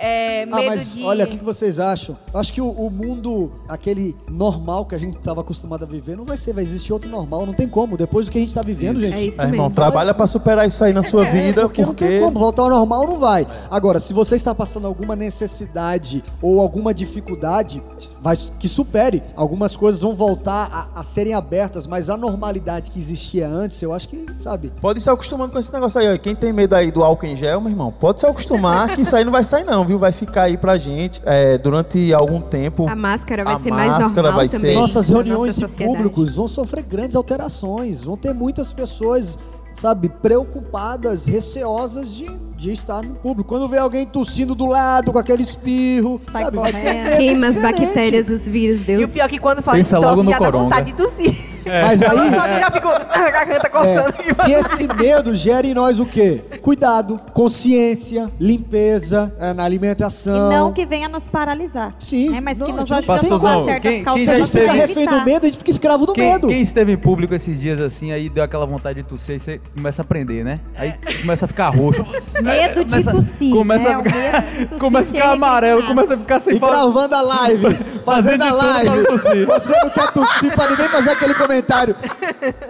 [0.00, 1.02] É, medo Ah, mas de...
[1.02, 2.16] olha, o que vocês acham?
[2.32, 6.16] Eu acho que o, o mundo, aquele normal que a gente estava acostumado a viver,
[6.16, 7.96] não vai ser, vai existir outro normal, não tem como.
[7.96, 9.14] Depois do que a gente está vivendo, gente.
[9.14, 9.74] É isso Ah, irmão, mesmo.
[9.74, 12.04] trabalha pra superar isso aí na sua vida, É, porque, porque.
[12.04, 13.44] não tem como, voltar ao normal não vai.
[13.70, 17.82] Agora, se você está passando alguma necessidade ou alguma dificuldade,
[18.20, 19.22] vai, que supere.
[19.34, 23.92] Algumas coisas vão voltar a, a serem abertas, mas a normalidade que existia antes, eu
[23.92, 24.72] acho que, sabe?
[24.80, 26.16] Pode se acostumando com esse negócio aí, ó.
[26.18, 29.16] Quem tem medo aí do álcool em gel, meu irmão, pode se acostumar que isso
[29.16, 29.98] aí não vai sair, não, viu?
[29.98, 32.88] Vai ficar aí pra gente é, durante algum tempo.
[32.88, 34.72] A máscara vai A ser mais máscara normal vai também.
[34.72, 39.38] ser- Nossas reuniões nossa públicos vão sofrer grandes alterações, vão ter muitas pessoas,
[39.74, 43.48] sabe, preocupadas, receosas de, de estar no público.
[43.48, 47.62] Quando vê alguém tossindo do lado com aquele espirro, Sai sabe, vai ter Queima as
[47.62, 49.12] bactérias dos vírus, E o Deus.
[49.12, 51.48] pior é que quando fala Pensa de tosse, logo no já dá vontade de tossir.
[51.64, 54.30] Mas aí, Eu já fico a garganta coçando aqui.
[54.30, 56.42] é, que esse medo gera em nós o quê?
[56.62, 60.48] Cuidado, consciência, limpeza é, na E alimentação.
[60.50, 61.94] não que venha nos paralisar.
[61.98, 62.40] Sim, Né?
[62.40, 64.24] Mas que não, nos tipo, ajude a certas quem- quem cautelações.
[64.24, 66.32] Se a já gente fica esteve- refém do medo, a gente fica escravo do Quem,
[66.32, 66.48] medo.
[66.48, 69.60] quem esteve em público esses dias assim, aí deu aquela vontade de tossir, aí você
[69.74, 70.58] começa a aprender, né?
[70.74, 72.02] Aí começa a ficar roxo.
[72.52, 73.50] Medo de Começa- tossir.
[73.54, 73.94] Começa né?
[73.94, 77.78] a ficar, tossir começa a ficar amarelo, começa a ficar sem E gravando a live,
[78.04, 79.06] fazendo a live.
[79.46, 81.94] Você não quer tossir pra ninguém fazer aquele comentário.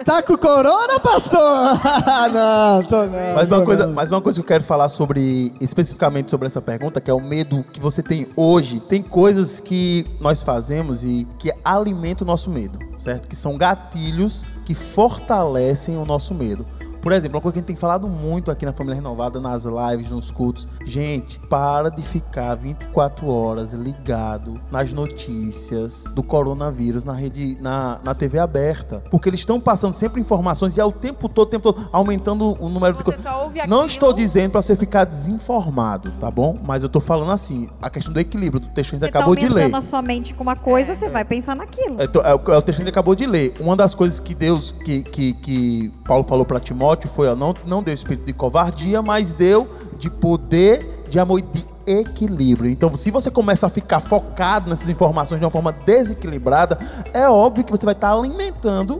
[0.05, 1.39] Tá com corona, pastor?
[2.33, 3.33] não, tô não.
[3.35, 3.93] Mas tô uma, coisa, não.
[3.93, 7.19] mas uma coisa que eu quero falar sobre, especificamente sobre essa pergunta, que é o
[7.21, 8.79] medo que você tem hoje.
[8.79, 13.27] Tem coisas que nós fazemos e que alimentam o nosso medo, certo?
[13.27, 16.65] Que são gatilhos que fortalecem o nosso medo.
[17.01, 19.63] Por exemplo, uma coisa que a gente tem falado muito aqui na Família Renovada, nas
[19.65, 20.67] lives, nos cultos.
[20.85, 28.13] Gente, para de ficar 24 horas ligado nas notícias do coronavírus na rede, na, na
[28.13, 29.03] TV aberta.
[29.09, 32.57] Porque eles estão passando sempre informações e é o tempo todo, o tempo todo, aumentando
[32.59, 33.23] o número de Você coisas.
[33.23, 36.57] só ouve Não estou dizendo para você ficar desinformado, tá bom?
[36.65, 39.11] Mas eu tô falando assim, a questão do equilíbrio do texto que a gente Você
[39.11, 39.61] tá acabou de ler.
[39.61, 41.97] aumentando a sua mente com uma coisa, você vai pensar naquilo.
[42.01, 43.53] É, é o é o texto que a gente acabou de ler.
[43.59, 47.53] Uma das coisas que Deus, que, que, que Paulo falou para Timóteo foi: ó, não,
[47.65, 52.69] não deu espírito de covardia, mas deu de poder, de amor e de equilíbrio.
[52.69, 56.77] Então, se você começa a ficar focado nessas informações de uma forma desequilibrada,
[57.13, 58.48] é óbvio que você vai estar alimentando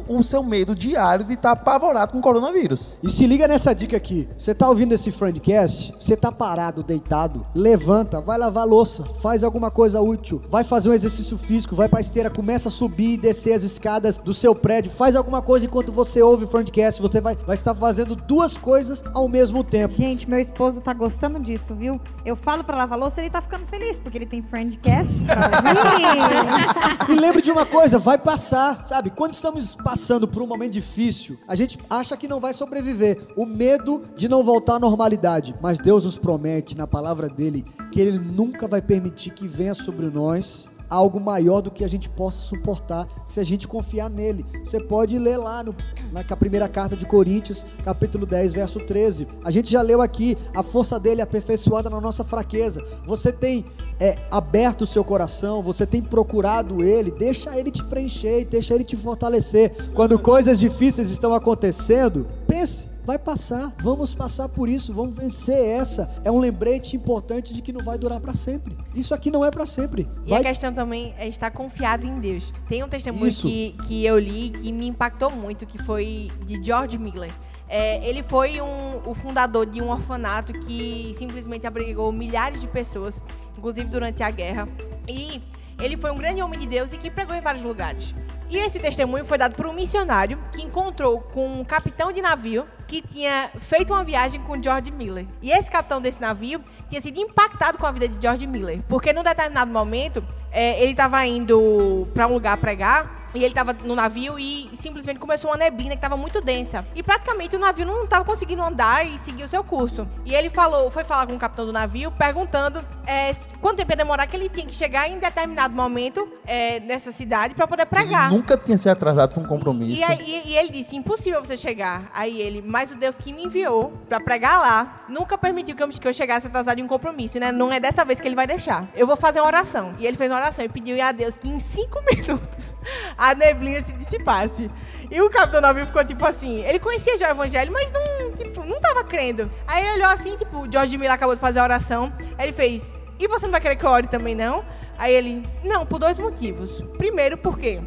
[0.08, 2.98] o seu medo diário de estar apavorado com o coronavírus.
[3.04, 4.28] E se liga nessa dica aqui.
[4.38, 5.94] Você tá ouvindo esse Friendcast?
[6.00, 7.46] Você tá parado, deitado?
[7.54, 11.90] Levanta, vai lavar a louça, faz alguma coisa útil, vai fazer um exercício físico, vai
[11.90, 15.66] pra esteira, começa a subir e descer as escadas do seu prédio, faz alguma coisa
[15.66, 17.02] enquanto você ouve o Friendcast.
[17.02, 19.94] Você vai, vai estar fazendo duas coisas ao mesmo tempo.
[19.94, 22.00] Gente, meu esposo tá gostando disso, viu?
[22.26, 25.24] Eu falo pra lavar louça, ele tá ficando feliz, porque ele tem friendcast.
[27.10, 29.10] E lembre de uma coisa, vai passar, sabe?
[29.10, 33.20] Quando estamos passando por um momento difícil, a gente acha que não vai sobreviver.
[33.36, 35.56] O medo de não voltar à normalidade.
[35.62, 40.08] Mas Deus nos promete na palavra dele que ele nunca vai permitir que venha sobre
[40.08, 44.46] nós algo maior do que a gente possa suportar se a gente confiar nele.
[44.64, 45.76] Você pode ler lá no,
[46.12, 49.28] na primeira carta de Coríntios, capítulo 10, verso 13.
[49.44, 52.84] A gente já leu aqui, a força dele é aperfeiçoada na nossa fraqueza.
[53.06, 53.66] Você tem
[54.00, 58.84] é, aberto o seu coração, você tem procurado ele, deixa ele te preencher, deixa ele
[58.84, 59.92] te fortalecer.
[59.94, 66.08] Quando coisas difíceis estão acontecendo, pense, vai passar, vamos passar por isso, vamos vencer essa.
[66.24, 68.78] É um lembrete importante de que não vai durar para sempre.
[68.94, 70.08] Isso aqui não é para sempre.
[70.28, 72.54] E Vai a questão também é estar confiado em Deus.
[72.68, 73.48] Tem um testemunho Isso.
[73.48, 77.32] que, que eu li que me impactou muito, que foi de George Miller.
[77.68, 83.24] É, ele foi um, o fundador de um orfanato que simplesmente abrigou milhares de pessoas,
[83.58, 84.68] inclusive durante a guerra.
[85.08, 85.42] E
[85.80, 88.14] ele foi um grande homem de Deus e que pregou em vários lugares.
[88.50, 92.66] E esse testemunho foi dado por um missionário que encontrou com um capitão de navio
[92.88, 95.28] que tinha feito uma viagem com George Miller.
[95.40, 99.14] E esse capitão desse navio tinha sido impactado com a vida de George Miller, porque
[99.14, 103.96] num determinado momento é, ele estava indo para um lugar pregar e ele tava no
[103.96, 106.86] navio e simplesmente começou uma neblina que tava muito densa.
[106.96, 110.08] E praticamente o navio não tava conseguindo andar e seguir o seu curso.
[110.26, 113.98] E ele falou, foi falar com o capitão do navio, perguntando é, quanto tempo ia
[113.98, 118.28] demorar que ele tinha que chegar em determinado momento é, nessa cidade para poder pregar.
[118.28, 120.02] Ele nunca tinha se atrasado para um compromisso.
[120.02, 122.10] E, aí, e, ele disse, impossível você chegar.
[122.14, 125.90] Aí ele, mas o Deus que me enviou para pregar lá, nunca permitiu que eu,
[125.90, 127.52] que eu chegasse atrasado em um compromisso, né?
[127.52, 128.88] Não é dessa vez que ele vai deixar.
[128.96, 129.94] Eu vou fazer uma oração.
[130.00, 132.76] E ele fez uma oração e pediu a Deus que em cinco minutos
[133.20, 134.72] a neblina se dissipasse.
[135.12, 138.64] E o capitão navio ficou tipo assim, ele conhecia já o evangelho, mas não, tipo,
[138.64, 139.52] não tava crendo.
[139.68, 142.14] Aí ele olhou assim, tipo, o George Miller acabou de fazer a oração.
[142.38, 144.64] Aí ele fez, e você não vai querer que eu ore também, não?
[144.98, 146.82] Aí ele, não, por dois motivos.
[146.98, 147.82] Primeiro, porque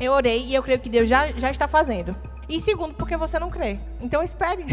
[0.00, 2.16] eu orei e eu creio que Deus já, já está fazendo.
[2.48, 3.78] E segundo, porque você não crê.
[4.00, 4.64] Então espere.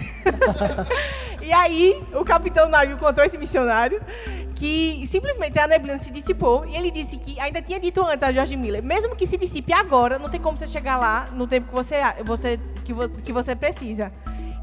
[1.41, 4.01] e aí, o capitão navio contou esse missionário
[4.55, 8.31] que simplesmente a neblina se dissipou e ele disse que ainda tinha dito antes a
[8.31, 11.69] George Miller, mesmo que se dissipe agora, não tem como você chegar lá no tempo
[11.69, 14.12] que você, você, que, que você precisa.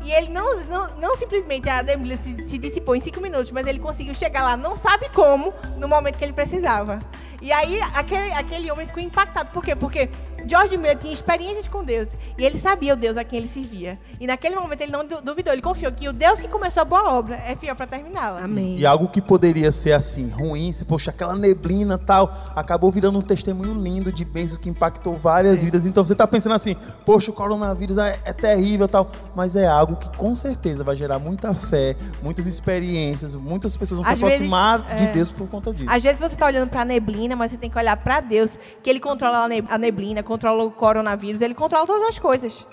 [0.05, 3.67] E ele não, não, não simplesmente a neblina se, se dissipou em cinco minutos, mas
[3.67, 7.01] ele conseguiu chegar lá, não sabe como, no momento que ele precisava.
[7.41, 9.51] E aí aquele, aquele homem ficou impactado.
[9.51, 9.75] Por quê?
[9.75, 10.09] Porque
[10.47, 12.17] George Miller tinha experiências com Deus.
[12.37, 13.99] E ele sabia o Deus a quem ele servia.
[14.21, 15.53] E naquele momento ele não duvidou.
[15.53, 18.45] Ele confiou que o Deus que começou a boa obra é fiel para terminá-la.
[18.45, 18.77] Amém.
[18.77, 23.23] E algo que poderia ser assim, ruim, se poxa, aquela neblina tal, acabou virando um
[23.23, 25.65] testemunho lindo de bênção que impactou várias é.
[25.65, 25.87] vidas.
[25.87, 29.11] Então você está pensando assim, poxa, o coronavírus é, é terrível tal.
[29.35, 34.11] Mas é algo que com certeza vai gerar muita fé, muitas experiências, muitas pessoas vão
[34.11, 35.13] Às se aproximar vezes, de é.
[35.13, 35.91] Deus por conta disso.
[35.91, 38.59] Às vezes você está olhando para a neblina, mas você tem que olhar para Deus,
[38.83, 42.67] que Ele controla a neblina, controla o coronavírus, Ele controla todas as coisas.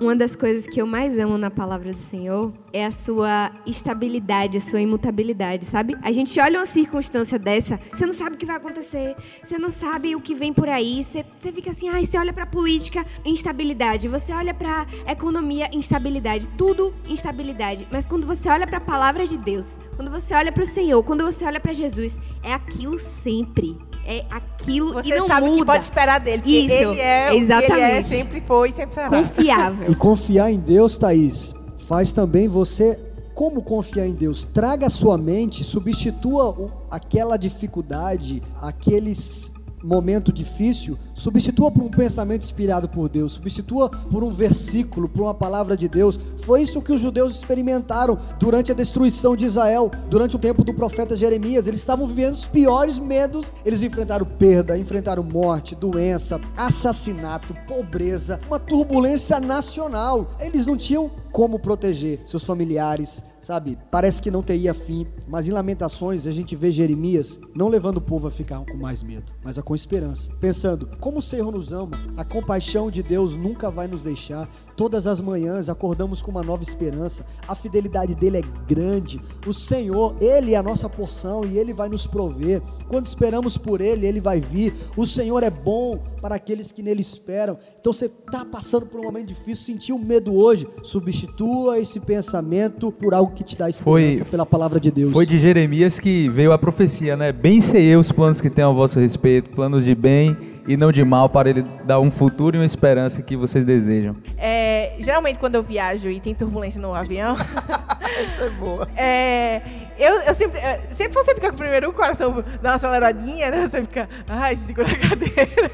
[0.00, 4.58] Uma das coisas que eu mais amo na palavra do Senhor é a sua estabilidade,
[4.58, 5.96] a sua imutabilidade, sabe?
[6.02, 9.70] A gente olha uma circunstância dessa, você não sabe o que vai acontecer, você não
[9.70, 13.04] sabe o que vem por aí, você, você fica assim, ai, você olha pra política,
[13.24, 17.88] instabilidade, você olha pra economia, instabilidade, tudo instabilidade.
[17.90, 21.46] Mas quando você olha pra palavra de Deus, quando você olha pro Senhor, quando você
[21.46, 25.58] olha para Jesus, é aquilo sempre é aquilo Você e não sabe muda.
[25.58, 26.42] que pode esperar dele.
[26.44, 27.72] Isso, ele é, exatamente.
[27.72, 29.08] Ele é, sempre foi, sempre será.
[29.08, 29.90] Confiável.
[29.90, 31.54] E confiar em Deus, Thaís,
[31.86, 32.98] faz também você
[33.34, 34.44] como confiar em Deus?
[34.44, 42.88] Traga a sua mente, substitua aquela dificuldade, aqueles momento difícil, substitua por um pensamento inspirado
[42.88, 46.18] por Deus, substitua por um versículo, por uma palavra de Deus.
[46.38, 50.74] Foi isso que os judeus experimentaram durante a destruição de Israel, durante o tempo do
[50.74, 51.66] profeta Jeremias.
[51.66, 53.52] Eles estavam vivendo os piores medos.
[53.64, 60.28] Eles enfrentaram perda, enfrentaram morte, doença, assassinato, pobreza, uma turbulência nacional.
[60.40, 63.76] Eles não tinham como proteger seus familiares, sabe?
[63.90, 68.00] Parece que não teria fim, mas em Lamentações a gente vê Jeremias não levando o
[68.00, 71.72] povo a ficar com mais medo, mas a com esperança, pensando: como o Senhor nos
[71.72, 74.48] ama, a compaixão de Deus nunca vai nos deixar.
[74.76, 77.26] Todas as manhãs acordamos com uma nova esperança.
[77.46, 79.20] A fidelidade dele é grande.
[79.46, 82.62] O Senhor, ele é a nossa porção e ele vai nos prover.
[82.88, 84.74] Quando esperamos por ele, ele vai vir.
[84.96, 87.58] O Senhor é bom para aqueles que nele esperam.
[87.78, 93.12] Então você está passando por um momento difícil, sentiu medo hoje, substitua esse pensamento por
[93.12, 95.12] algo que te dá esperança foi, pela palavra de Deus.
[95.12, 97.32] Foi de Jeremias que veio a profecia, né?
[97.32, 100.92] Bem sei eu os planos que tenho a vosso respeito, planos de bem e não
[100.92, 104.16] de mal, para ele dar um futuro e uma esperança que vocês desejam.
[104.38, 107.36] É, geralmente, quando eu viajo e tem turbulência no avião.
[108.12, 108.88] Isso é boa.
[108.96, 109.62] É,
[109.98, 110.60] eu, eu sempre,
[110.94, 113.68] sempre você fica com o primeiro coração dá uma aceleradinha, né?
[113.68, 115.70] Você fica, ai, segura a cadeira.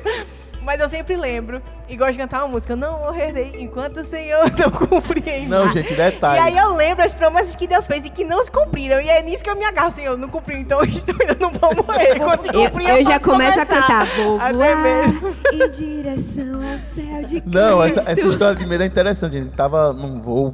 [0.69, 2.77] Mas eu sempre lembro e gosto de cantar uma música.
[2.77, 6.43] Não morrerei enquanto o Senhor não cumprir Não, gente, detalhe.
[6.43, 9.01] E aí eu lembro as promessas que Deus fez e que não se cumpriram.
[9.01, 10.19] E é nisso que eu me agarro, Senhor.
[10.19, 12.19] Não cumpriu, então, então eu não vou morrer.
[12.19, 14.05] Quando se cumprir, eu, eu, eu já começo a cantar.
[14.15, 17.49] Vou voar em direção ao céu de Cristo.
[17.49, 19.39] Não, essa, essa história de medo é interessante.
[19.39, 20.53] A gente tava num voo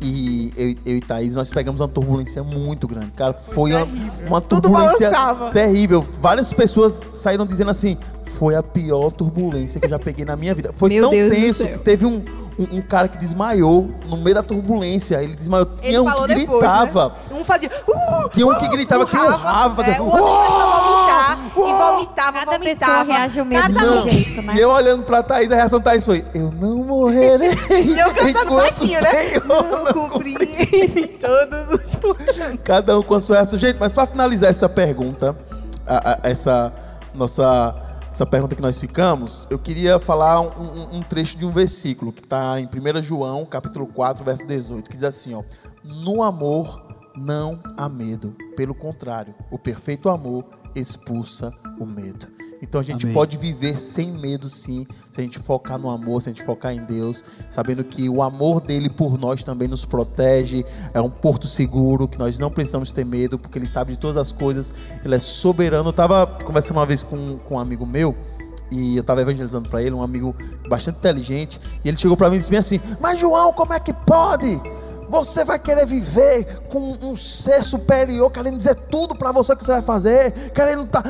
[0.00, 3.10] e eu, eu e Thaís, nós pegamos uma turbulência muito grande.
[3.12, 3.88] Cara, foi, foi uma,
[4.28, 5.10] uma turbulência
[5.52, 6.06] terrível.
[6.20, 7.96] Várias pessoas saíram dizendo assim:
[8.30, 10.72] foi a pior turbulência que eu já peguei na minha vida.
[10.72, 12.24] Foi Meu tão Deus tenso que teve um,
[12.58, 15.22] um, um, cara que desmaiou no meio da turbulência.
[15.22, 15.68] Ele desmaiou.
[15.80, 17.08] Ele Tinha um que depois, gritava.
[17.08, 17.38] Né?
[17.40, 17.70] Um fazia.
[17.88, 19.82] Uh, Tinha um que gritava uh, que urrava.
[19.82, 22.60] É, uh, uh, e vomitava, Cada vomitava.
[22.60, 24.54] pessoa reage ao mesmo não, jeito, né?
[24.54, 27.56] E eu olhando pra Thaís, a reação da Thaís foi: Eu não morrerei.
[27.86, 29.40] E eu cantando baixinho, né?
[29.44, 33.58] Não cumpri todos os Cada um com a sua reação.
[33.58, 35.36] Gente, mas pra finalizar essa pergunta,
[35.86, 36.72] a, a, essa
[37.14, 37.85] nossa
[38.16, 42.22] essa pergunta que nós ficamos, eu queria falar um, um, trecho de um versículo que
[42.22, 45.42] está em 1 João, capítulo 4, verso 18, que diz assim, ó,
[45.84, 46.82] no amor
[47.14, 52.35] não há medo, pelo contrário, o perfeito amor expulsa o medo.
[52.68, 53.14] Então a gente Amém.
[53.14, 56.72] pode viver sem medo, sim, se a gente focar no amor, se a gente focar
[56.72, 61.46] em Deus, sabendo que o amor dele por nós também nos protege, é um porto
[61.46, 65.14] seguro, que nós não precisamos ter medo, porque ele sabe de todas as coisas, ele
[65.14, 65.88] é soberano.
[65.88, 68.16] Eu estava conversando uma vez com, com um amigo meu.
[68.68, 70.34] E eu estava evangelizando para ele, um amigo
[70.68, 73.92] bastante inteligente, e ele chegou para mim e disse assim: Mas João, como é que
[73.92, 74.60] pode?
[75.08, 79.72] Você vai querer viver com um ser superior, querendo dizer tudo para você que você
[79.72, 81.02] vai fazer, querendo tá,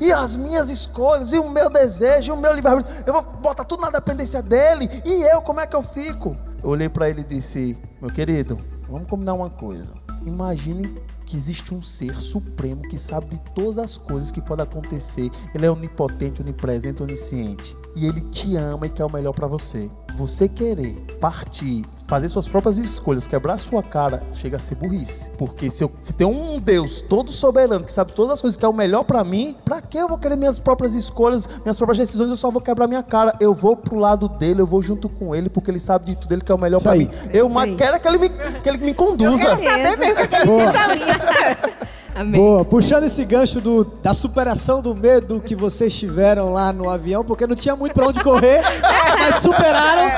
[0.00, 3.64] e as minhas escolhas, e o meu desejo, e o meu livre-arbítrio, eu vou botar
[3.64, 6.36] tudo na dependência dele, e eu, como é que eu fico?
[6.62, 9.94] Eu olhei para ele e disse: Meu querido, vamos combinar uma coisa.
[10.26, 10.94] Imagine
[11.24, 15.30] que existe um ser supremo que sabe de todas as coisas que podem acontecer.
[15.54, 17.76] Ele é onipotente, onipresente, onisciente.
[17.96, 19.90] E ele te ama e quer o melhor para você.
[20.16, 25.30] Você querer partir, fazer suas próprias escolhas, quebrar a sua cara, chega a ser burrice.
[25.38, 28.64] Porque se, eu, se tem um Deus todo soberano que sabe todas as coisas que
[28.64, 31.98] é o melhor para mim, para que eu vou querer minhas próprias escolhas, minhas próprias
[31.98, 32.30] decisões?
[32.30, 33.34] Eu só vou quebrar minha cara.
[33.40, 36.32] Eu vou pro lado dele, eu vou junto com ele, porque ele sabe de tudo,
[36.32, 37.08] ele quer o melhor para mim.
[37.32, 39.56] Eu quero que ele me, que ele me conduza.
[39.56, 41.90] Quero saber mesmo o que ele tem pra mim.
[42.20, 42.38] Amém.
[42.38, 47.24] Boa, puxando esse gancho do, da superação do medo que vocês tiveram lá no avião,
[47.24, 48.60] porque não tinha muito pra onde correr,
[49.18, 50.10] mas superaram.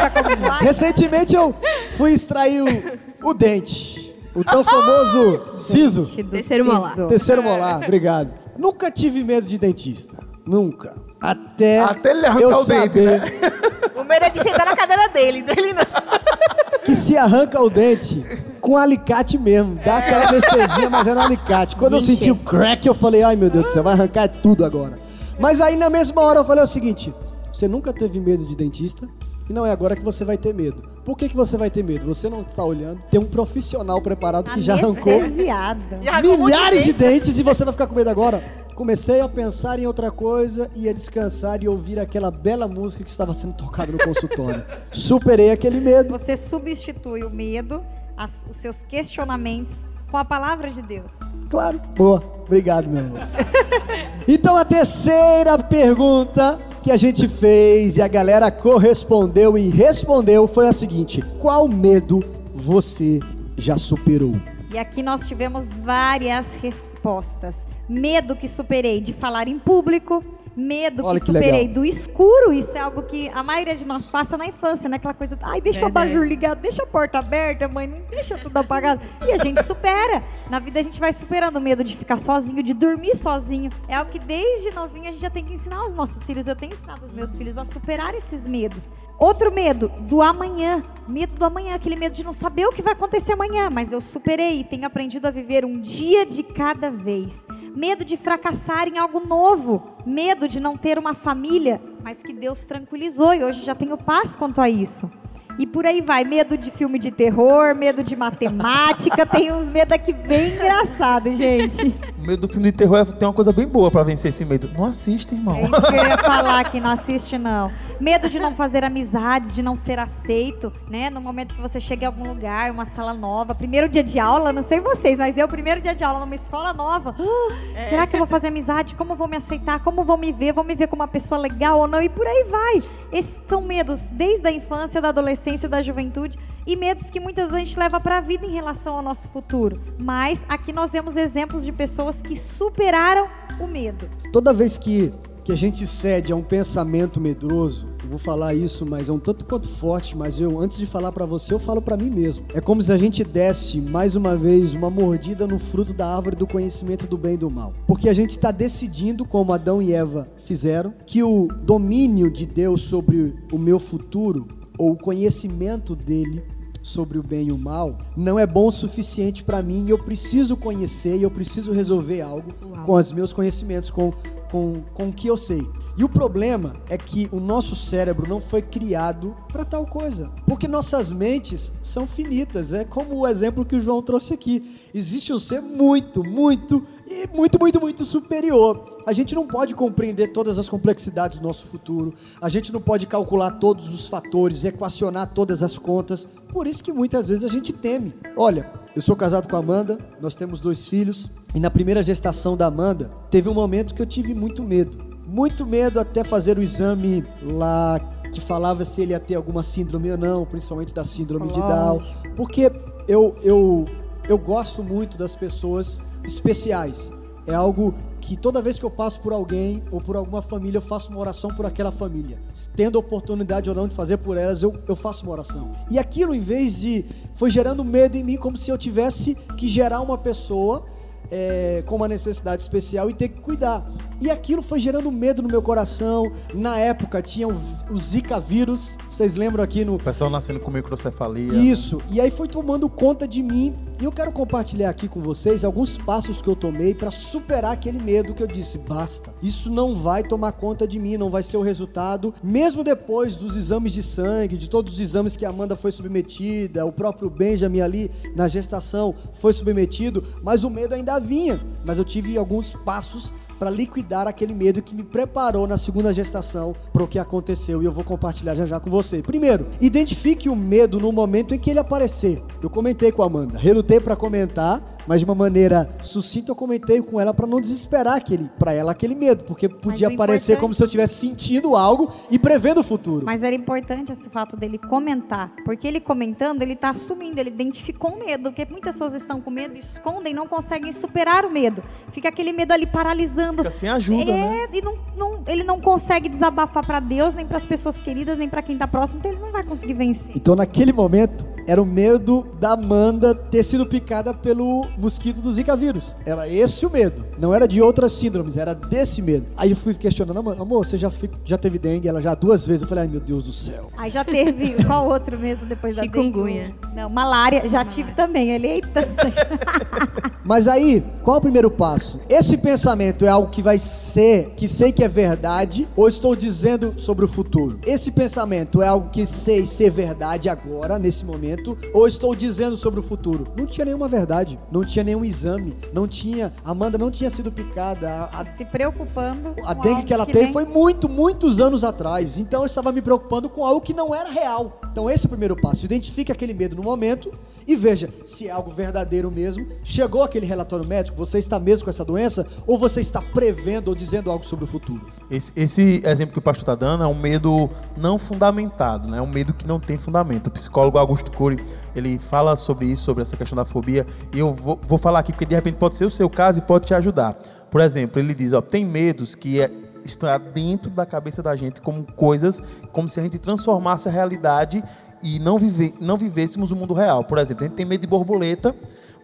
[0.61, 1.55] Recentemente eu
[1.93, 6.95] fui extrair o, o dente, o tão famoso siso, Gente do Terceiro molar.
[6.97, 7.07] siso.
[7.07, 8.33] terceiro molar, obrigado.
[8.59, 10.97] Nunca tive medo de dentista, nunca.
[11.21, 13.31] Até, Até ele arrancar eu o dente, saber né?
[14.03, 15.87] O medo é de sentar na cadeira dele, dele não.
[16.85, 18.21] que se arranca o dente
[18.61, 19.77] com alicate mesmo.
[19.77, 21.77] Dá aquela anestesia, mas é no alicate.
[21.77, 22.17] Quando eu Gente.
[22.17, 24.99] senti o crack, eu falei, ai meu Deus do céu, vai arrancar tudo agora.
[25.39, 27.15] Mas aí na mesma hora eu falei o seguinte:
[27.53, 29.09] você nunca teve medo de dentista?
[29.49, 30.83] E não é agora que você vai ter medo.
[31.05, 32.07] Por que, que você vai ter medo?
[32.07, 37.13] Você não está olhando, tem um profissional preparado que já arrancou um milhares de dente.
[37.15, 38.62] dentes e você vai ficar com medo agora.
[38.75, 43.33] Comecei a pensar em outra coisa, ia descansar e ouvir aquela bela música que estava
[43.35, 44.65] sendo tocada no consultório.
[44.91, 46.11] Superei aquele medo.
[46.11, 47.83] Você substitui o medo,
[48.17, 51.19] as- os seus questionamentos, com a palavra de Deus.
[51.51, 51.81] Claro.
[51.97, 52.23] Boa.
[52.47, 53.19] Obrigado, meu amor.
[54.29, 60.69] Então a terceira pergunta que a gente fez e a galera correspondeu e respondeu foi
[60.69, 62.23] a seguinte: qual medo
[62.55, 63.19] você
[63.59, 64.37] já superou?
[64.73, 67.67] E aqui nós tivemos várias respostas.
[67.87, 70.25] Medo que superei de falar em público,
[70.57, 71.75] medo Olha que que superei legal.
[71.75, 72.53] do escuro.
[72.53, 74.97] Isso é algo que a maioria de nós passa na infância, né?
[74.97, 78.57] Aquela coisa, ai, deixa o abajur ligado, deixa a porta aberta, mãe, não deixa tudo
[78.57, 79.01] apagado.
[79.27, 80.23] E a gente supera.
[80.51, 83.71] Na vida a gente vai superando o medo de ficar sozinho, de dormir sozinho.
[83.89, 86.47] É algo que desde novinho a gente já tem que ensinar aos nossos filhos.
[86.47, 88.91] Eu tenho ensinado os meus filhos a superar esses medos.
[89.19, 90.83] Outro medo, do amanhã.
[91.07, 94.01] Medo do amanhã, aquele medo de não saber o que vai acontecer amanhã, mas eu
[94.01, 97.47] superei e tenho aprendido a viver um dia de cada vez.
[97.75, 99.83] Medo de fracassar em algo novo.
[100.05, 104.35] Medo de não ter uma família, mas que Deus tranquilizou e hoje já tenho paz
[104.35, 105.11] quanto a isso.
[105.59, 109.93] E por aí vai, medo de filme de terror, medo de matemática, tem uns medos
[109.93, 111.95] aqui bem engraçados, gente.
[112.19, 114.45] O medo do filme de terror é- tem uma coisa bem boa pra vencer esse
[114.45, 114.71] medo.
[114.73, 115.57] Não assista, irmão.
[115.57, 117.71] É isso que eu ia falar, que não assiste, não.
[118.01, 121.11] Medo de não fazer amizades, de não ser aceito, né?
[121.11, 124.53] No momento que você chega em algum lugar, uma sala nova, primeiro dia de aula,
[124.53, 127.15] não sei vocês, mas eu, primeiro dia de aula numa escola nova.
[127.19, 128.95] Ah, Será que eu vou fazer amizade?
[128.95, 129.81] Como vou me aceitar?
[129.83, 130.53] Como vou me ver?
[130.53, 132.01] Vou me ver como uma pessoa legal ou não?
[132.01, 132.83] E por aí vai.
[133.13, 137.57] Esses são medos desde a infância, da adolescência, da juventude e medos que muitas vezes
[137.57, 139.81] a gente leva para a vida em relação ao nosso futuro.
[139.99, 143.29] Mas aqui nós vemos exemplos de pessoas que superaram
[143.61, 144.09] o medo.
[144.33, 145.13] Toda vez que,
[145.45, 149.19] que a gente cede a um pensamento medroso, eu vou falar isso, mas é um
[149.19, 152.45] tanto quanto forte, mas eu antes de falar pra você, eu falo pra mim mesmo.
[152.55, 156.37] É como se a gente desse mais uma vez uma mordida no fruto da árvore
[156.37, 157.73] do conhecimento do bem e do mal.
[157.87, 162.83] Porque a gente está decidindo, como Adão e Eva fizeram, que o domínio de Deus
[162.83, 166.43] sobre o meu futuro ou o conhecimento dele
[166.83, 169.99] sobre o bem e o mal não é bom o suficiente para mim e eu
[169.99, 172.53] preciso conhecer e eu preciso resolver algo
[172.85, 174.13] com os meus conhecimentos, com,
[174.51, 175.65] com, com o que eu sei.
[175.97, 180.67] E o problema é que o nosso cérebro não foi criado para tal coisa, porque
[180.67, 182.73] nossas mentes são finitas.
[182.73, 184.79] É como o exemplo que o João trouxe aqui.
[184.95, 189.01] Existe um ser muito, muito e muito, muito, muito superior.
[189.07, 192.15] A gente não pode compreender todas as complexidades do nosso futuro.
[192.41, 196.27] A gente não pode calcular todos os fatores, equacionar todas as contas.
[196.53, 198.15] Por isso que muitas vezes a gente teme.
[198.37, 202.57] Olha, eu sou casado com a Amanda, nós temos dois filhos, e na primeira gestação
[202.57, 205.13] da Amanda, teve um momento que eu tive muito medo.
[205.27, 207.99] Muito medo até fazer o exame lá
[208.33, 212.01] que falava se ele ia ter alguma síndrome ou não, principalmente da síndrome de Down.
[212.35, 212.73] Porque
[213.07, 213.87] eu, eu,
[214.29, 217.13] eu gosto muito das pessoas especiais.
[217.47, 220.83] É algo que toda vez que eu passo por alguém ou por alguma família, eu
[220.83, 222.41] faço uma oração por aquela família.
[222.75, 225.71] Tendo a oportunidade ou não de fazer por elas, eu, eu faço uma oração.
[225.91, 227.05] E aquilo, em vez de.
[227.35, 230.87] foi gerando medo em mim, como se eu tivesse que gerar uma pessoa
[231.35, 233.91] é, com uma necessidade especial e ter que cuidar.
[234.21, 236.31] E aquilo foi gerando medo no meu coração.
[236.53, 237.57] Na época tinha o,
[237.91, 239.95] o Zika vírus, vocês lembram aqui no.
[239.95, 241.55] O pessoal nascendo com microcefalia.
[241.55, 243.75] Isso, e aí foi tomando conta de mim.
[244.01, 248.03] E eu quero compartilhar aqui com vocês alguns passos que eu tomei para superar aquele
[248.03, 251.57] medo que eu disse: basta, isso não vai tomar conta de mim, não vai ser
[251.57, 252.35] o resultado.
[252.43, 256.85] Mesmo depois dos exames de sangue, de todos os exames que a Amanda foi submetida,
[256.85, 261.65] o próprio Benjamin ali na gestação foi submetido, mas o medo ainda vinha.
[261.85, 266.75] Mas eu tive alguns passos para liquidar aquele medo que me preparou na segunda gestação
[266.93, 269.23] para o que aconteceu e eu vou compartilhar já já com você.
[269.23, 272.43] Primeiro, identifique o medo no momento em que ele aparecer.
[272.61, 277.01] Eu comentei com a Amanda, relutei para comentar, mas de uma maneira sucinta eu comentei
[277.03, 280.75] com ela para não desesperar aquele, para ela aquele medo, porque podia parecer importante- como
[280.75, 283.25] se eu estivesse sentindo algo e prevendo o futuro.
[283.27, 288.13] Mas era importante esse fato dele comentar, porque ele comentando, ele está assumindo, ele identificou
[288.13, 291.83] o medo, porque muitas pessoas estão com medo, escondem, não conseguem superar o medo.
[292.11, 293.59] Fica aquele medo ali paralisando.
[293.59, 294.69] Fica sem ajuda, é, né?
[294.73, 298.49] E não, não- ele não consegue desabafar para Deus, nem para as pessoas queridas, nem
[298.49, 300.33] para quem está próximo, então ele não vai conseguir vencer.
[300.37, 305.77] Então, naquele momento, era o medo da Amanda ter sido picada pelo mosquito do Zika
[305.77, 306.17] vírus.
[306.25, 307.25] Era esse o medo.
[307.39, 309.47] Não era de outras síndromes, era desse medo.
[309.57, 311.11] Aí eu fui questionando, "Amor, você já,
[311.45, 312.09] já teve dengue?
[312.09, 312.83] Ela já duas vezes.
[312.83, 313.91] Eu falei, ai meu Deus do céu.
[313.97, 316.65] Aí já teve, qual outro mesmo depois da Chikungunya.
[316.65, 316.75] dengue?
[316.95, 318.51] Não, malária, já tive também.
[318.51, 319.01] Ele, eita,
[320.45, 322.21] Mas aí, qual é o primeiro passo?
[322.29, 326.95] Esse pensamento é algo que vai ser, que sei que é verdade, ou estou dizendo
[326.97, 327.79] sobre o futuro?
[327.87, 331.52] Esse pensamento é algo que sei ser verdade agora, nesse momento,
[331.93, 333.47] ou estou dizendo sobre o futuro?
[333.57, 336.53] Não tinha nenhuma verdade, não tinha nenhum exame, não tinha.
[336.65, 339.55] Amanda não tinha sido picada, a, a se preocupando.
[339.67, 342.39] a dengue que ela que teve vem- foi muito, muitos anos atrás.
[342.39, 344.81] Então eu estava me preocupando com algo que não era real.
[344.91, 345.85] Então esse é o primeiro passo.
[345.85, 347.33] Identifique aquele medo no momento
[347.67, 349.67] e veja se é algo verdadeiro mesmo.
[349.85, 353.95] Chegou aquele relatório médico, você está mesmo com essa doença ou você está prevendo ou
[353.95, 355.07] dizendo algo sobre o futuro?
[355.31, 359.19] Esse, esse exemplo que o pastor está dando é um medo não fundamentado, né?
[359.19, 360.49] É um medo que não tem fundamento.
[360.49, 361.63] O psicólogo Augusto Cury,
[361.95, 365.33] ele fala sobre isso, sobre essa questão da fobia, e eu vou, vou falar aqui
[365.33, 367.35] porque de repente pode ser o seu caso e pode te ajudar.
[367.71, 369.71] Por exemplo, ele diz, ó, tem medos que é,
[370.05, 374.83] está dentro da cabeça da gente como coisas, como se a gente transformasse a realidade
[375.23, 377.25] e não, viver, não vivêssemos o mundo real.
[377.25, 378.75] Por exemplo, a gente tem medo de borboleta,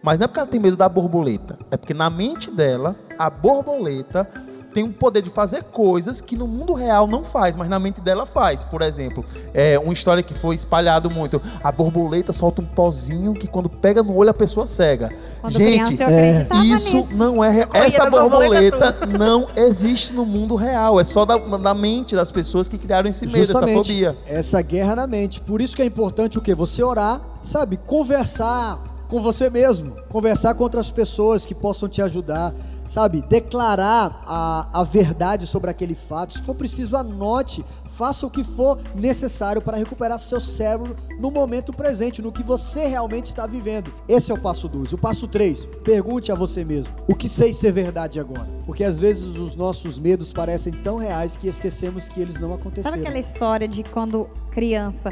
[0.01, 3.29] mas não é porque ela tem medo da borboleta, é porque na mente dela, a
[3.29, 4.27] borboleta
[4.73, 7.99] tem o poder de fazer coisas que no mundo real não faz, mas na mente
[7.99, 8.63] dela faz.
[8.63, 13.47] Por exemplo, é uma história que foi espalhado muito: a borboleta solta um pozinho que
[13.47, 15.11] quando pega no olho a pessoa cega.
[15.41, 17.17] Quando Gente, criança eu acreditava isso nisso.
[17.17, 17.49] não é.
[17.49, 20.99] re- Corria Essa borboleta borboleta não existe no mundo real.
[20.99, 24.17] É só da, da mente das pessoas que criaram esse medo, essa Justamente fobia.
[24.27, 25.41] essa guerra na mente.
[25.41, 26.53] Por isso que é importante o que?
[26.55, 27.75] Você orar, sabe?
[27.75, 28.77] Conversar
[29.09, 29.97] com você mesmo.
[30.07, 32.53] Conversar com outras pessoas que possam te ajudar.
[32.87, 33.21] Sabe?
[33.21, 36.33] Declarar a, a verdade sobre aquele fato.
[36.33, 37.63] Se for preciso, anote.
[37.85, 42.87] Faça o que for necessário para recuperar seu cérebro no momento presente, no que você
[42.87, 43.93] realmente está vivendo.
[44.07, 44.93] Esse é o passo 2.
[44.93, 48.47] O passo 3, pergunte a você mesmo: o que sei ser verdade agora?
[48.65, 52.91] Porque às vezes os nossos medos parecem tão reais que esquecemos que eles não aconteceram.
[52.91, 55.11] Sabe aquela história de quando criança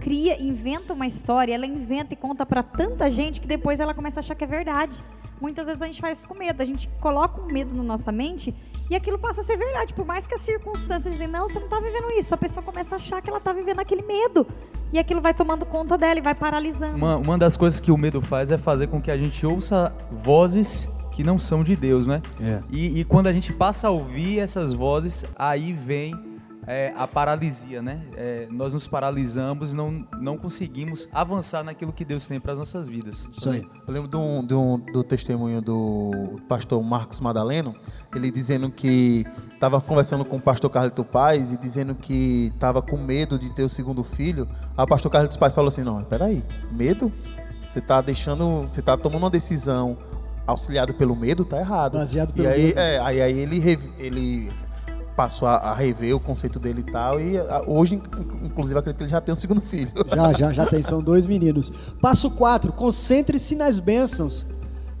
[0.00, 4.18] cria, inventa uma história, ela inventa e conta pra tanta gente que depois ela começa
[4.18, 5.02] a achar que é verdade.
[5.40, 8.10] Muitas vezes a gente faz isso com medo, a gente coloca um medo na nossa
[8.10, 8.54] mente
[8.90, 11.68] e aquilo passa a ser verdade, por mais que as circunstâncias dizem, não, você não
[11.68, 14.46] tá vivendo isso, a pessoa começa a achar que ela tá vivendo aquele medo.
[14.90, 16.96] E aquilo vai tomando conta dela e vai paralisando.
[16.96, 19.94] Uma, uma das coisas que o medo faz é fazer com que a gente ouça
[20.10, 22.22] vozes que não são de Deus, né?
[22.40, 22.62] É.
[22.70, 26.14] E, e quando a gente passa a ouvir essas vozes, aí vem
[26.70, 28.02] é, a paralisia, né?
[28.14, 32.58] É, nós nos paralisamos e não, não conseguimos avançar naquilo que Deus tem para as
[32.58, 33.26] nossas vidas.
[33.32, 33.66] Isso aí.
[33.86, 37.74] Eu lembro de um- de um- do testemunho do pastor Marcos Madaleno,
[38.14, 42.98] ele dizendo que estava conversando com o pastor Carlito Paz e dizendo que estava com
[42.98, 44.46] medo de ter o segundo filho.
[44.76, 47.10] Aí o pastor Carlito Paz falou assim: Não, peraí, medo?
[47.66, 49.96] Você está deixando, você está tomando uma decisão
[50.46, 51.98] auxiliado pelo medo, tá errado.
[51.98, 52.78] Baseado pelo e aí, medo.
[52.78, 54.50] É, aí, aí ele, ele
[55.18, 58.98] passou a, a rever o conceito dele e tal, e a- hoje, in- inclusive, acredito
[58.98, 59.90] que ele já tem um segundo filho.
[60.14, 60.80] Já, já, já tem.
[60.80, 61.72] São dois meninos.
[62.00, 62.72] Passo 4.
[62.72, 64.46] Concentre-se nas bênçãos.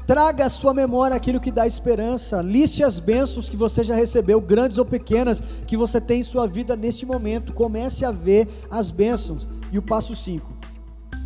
[0.08, 2.42] Traga à sua memória aquilo que dá esperança.
[2.42, 6.48] Liste as bênçãos que você já recebeu, grandes ou pequenas, que você tem em sua
[6.48, 7.52] vida neste momento.
[7.52, 9.46] Comece a ver as bênçãos.
[9.70, 10.50] E o passo 5.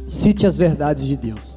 [0.07, 1.52] Cite as verdades de Deus.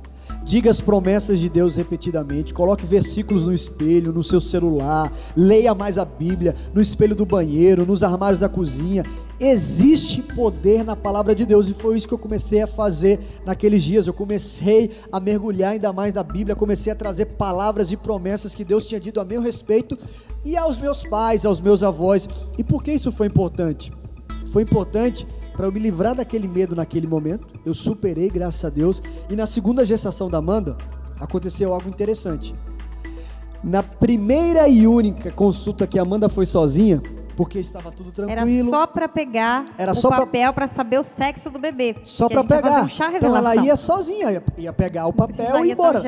[0.45, 2.53] Diga as promessas de Deus repetidamente.
[2.53, 5.11] Coloque versículos no espelho, no seu celular.
[5.35, 9.03] Leia mais a Bíblia, no espelho do banheiro, nos armários da cozinha.
[9.39, 13.81] Existe poder na palavra de Deus e foi isso que eu comecei a fazer naqueles
[13.81, 14.05] dias.
[14.05, 18.63] Eu comecei a mergulhar ainda mais na Bíblia, comecei a trazer palavras e promessas que
[18.63, 19.97] Deus tinha dito a meu respeito
[20.45, 22.29] e aos meus pais, aos meus avós.
[22.55, 23.91] E por que isso foi importante?
[24.53, 25.25] Foi importante
[25.55, 27.47] para eu me livrar daquele medo naquele momento.
[27.65, 29.01] Eu superei, graças a Deus.
[29.29, 30.77] E na segunda gestação da Amanda,
[31.19, 32.53] aconteceu algo interessante.
[33.63, 37.01] Na primeira e única consulta que a Amanda foi sozinha,
[37.35, 38.69] porque estava tudo Era tranquilo.
[38.69, 41.95] só pra pegar Era o papel pra saber o sexo do bebê.
[42.03, 42.83] Só para pegar.
[42.83, 46.01] um chá então ela ia sozinha, ia, pegar o papel e ir embora.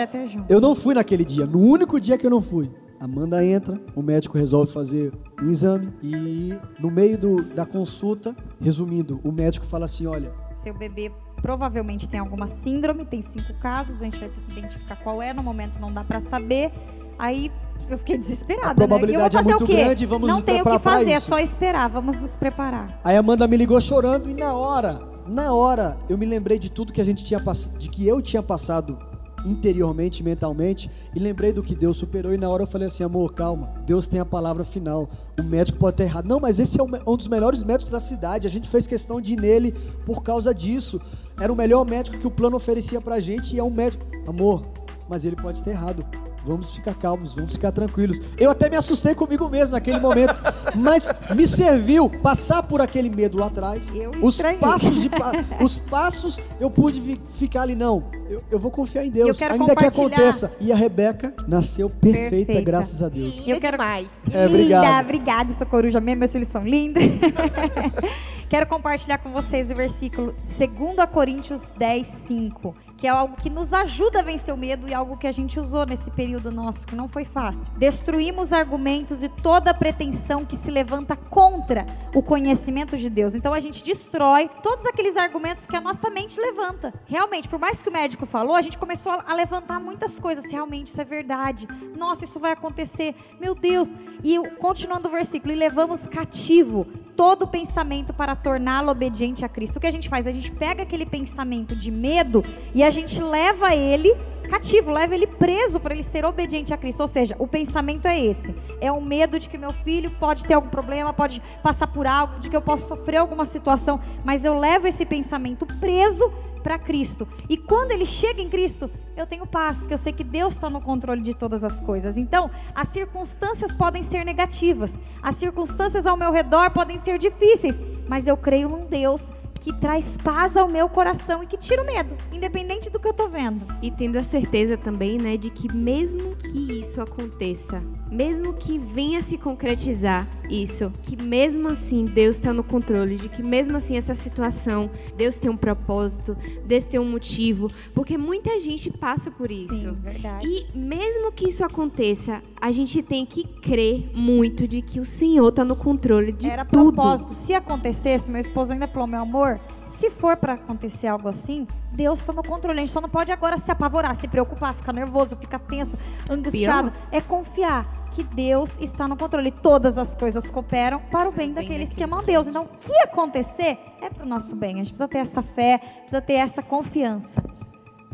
[0.48, 2.70] Eu não fui naquele dia, no único dia que eu não fui.
[3.00, 9.20] Amanda entra, o médico resolve fazer um exame e no meio do- da consulta, resumindo,
[9.24, 14.06] o médico fala assim: olha, Seu bebê provavelmente tem alguma síndrome, tem cinco casos, a
[14.06, 16.72] gente vai ter que identificar qual é, no momento não dá pra saber.
[17.20, 17.52] Aí
[17.90, 18.72] eu fiquei desesperada.
[18.72, 19.42] A probabilidade né?
[19.42, 21.88] E eu vou é muito grande, vamos Não tem o que fazer, é só esperar,
[21.90, 23.00] vamos nos preparar.
[23.04, 26.72] Aí a Amanda me ligou chorando e na hora, na hora, eu me lembrei de
[26.72, 28.98] tudo que a gente tinha passado, de que eu tinha passado
[29.46, 33.34] interiormente, mentalmente, e lembrei do que Deus superou e na hora eu falei assim, amor,
[33.34, 35.10] calma, Deus tem a palavra final.
[35.40, 36.26] O médico pode ter errado.
[36.26, 38.48] Não, mas esse é um, dos melhores médicos da cidade.
[38.48, 39.74] A gente fez questão de ir nele
[40.06, 41.00] por causa disso.
[41.40, 44.06] Era o melhor médico que o plano oferecia pra gente e é um médico.
[44.28, 44.64] Amor,
[45.08, 46.06] mas ele pode ter errado.
[46.48, 48.20] Vamos ficar calmos, vamos ficar tranquilos.
[48.38, 50.34] Eu até me assustei comigo mesmo naquele momento,
[50.76, 53.90] mas me serviu passar por aquele medo lá atrás.
[53.94, 54.60] Eu os estranhei.
[54.60, 58.04] passos de pa- os passos eu pude ficar ali não.
[58.30, 60.52] Eu, eu vou confiar em Eu Deus, ainda que aconteça.
[60.60, 62.62] E a Rebeca nasceu perfeita, Perfeita.
[62.62, 63.48] graças a Deus.
[63.48, 64.08] Eu quero- demais.
[64.32, 65.04] É, Linda, obrigado.
[65.06, 67.04] obrigada, sou coruja mesmo, meus filhos são lindos.
[68.50, 73.74] Quero compartilhar com vocês o versículo 2 Coríntios 10, 5, que é algo que nos
[73.74, 76.96] ajuda a vencer o medo e algo que a gente usou nesse período nosso, que
[76.96, 77.74] não foi fácil.
[77.74, 81.86] Destruímos argumentos e toda pretensão que se levanta contra
[82.16, 83.36] o conhecimento de Deus.
[83.36, 86.94] Então a gente destrói todos aqueles argumentos que a nossa mente levanta.
[87.06, 90.50] Realmente, por mais que o médico falou, a gente começou a levantar muitas coisas.
[90.50, 91.68] Realmente, isso é verdade.
[91.98, 93.14] Nossa, isso vai acontecer.
[93.42, 93.94] Meu Deus.
[94.24, 96.88] E continuando o versículo, e levamos cativo
[97.18, 99.78] todo pensamento para torná-lo obediente a Cristo.
[99.78, 100.28] O que a gente faz?
[100.28, 102.46] A gente pega aquele pensamento de medo
[102.76, 104.16] e a gente leva ele
[104.48, 107.02] cativo, leva ele preso para ele ser obediente a Cristo.
[107.02, 110.54] Ou seja, o pensamento é esse: é o medo de que meu filho pode ter
[110.54, 114.58] algum problema, pode passar por algo, de que eu posso sofrer alguma situação, mas eu
[114.58, 116.32] levo esse pensamento preso
[116.68, 117.28] para Cristo.
[117.48, 120.70] E quando ele chega em Cristo, eu tenho paz, que eu sei que Deus está
[120.70, 122.18] no controle de todas as coisas.
[122.18, 128.28] Então, as circunstâncias podem ser negativas, as circunstâncias ao meu redor podem ser difíceis, mas
[128.28, 132.16] eu creio num Deus que traz paz ao meu coração e que tira o medo,
[132.32, 133.66] independente do que eu tô vendo.
[133.82, 137.82] E tendo a certeza também, né, de que mesmo que isso aconteça,
[138.12, 143.44] mesmo que venha se concretizar isso, que mesmo assim Deus está no controle, de que
[143.44, 148.90] mesmo assim essa situação, Deus tem um propósito, Deus tem um motivo, porque muita gente
[148.92, 149.78] passa por isso.
[149.80, 150.48] Sim, verdade.
[150.48, 155.50] E mesmo que isso aconteça, a gente tem que crer muito de que o Senhor
[155.50, 156.94] está no controle de Era tudo.
[156.94, 157.34] propósito.
[157.34, 159.47] Se acontecesse, meu esposo ainda falou, meu amor,
[159.86, 162.80] se for pra acontecer algo assim, Deus tá no controle.
[162.80, 165.98] A gente só não pode agora se apavorar, se preocupar, ficar nervoso, ficar tenso,
[166.30, 166.92] angustiado.
[167.12, 169.52] É confiar que Deus está no controle.
[169.52, 172.48] Todas as coisas cooperam para o bem daqueles que amam Deus.
[172.48, 174.74] Então, o que acontecer é pro nosso bem.
[174.74, 177.42] A gente precisa ter essa fé, precisa ter essa confiança.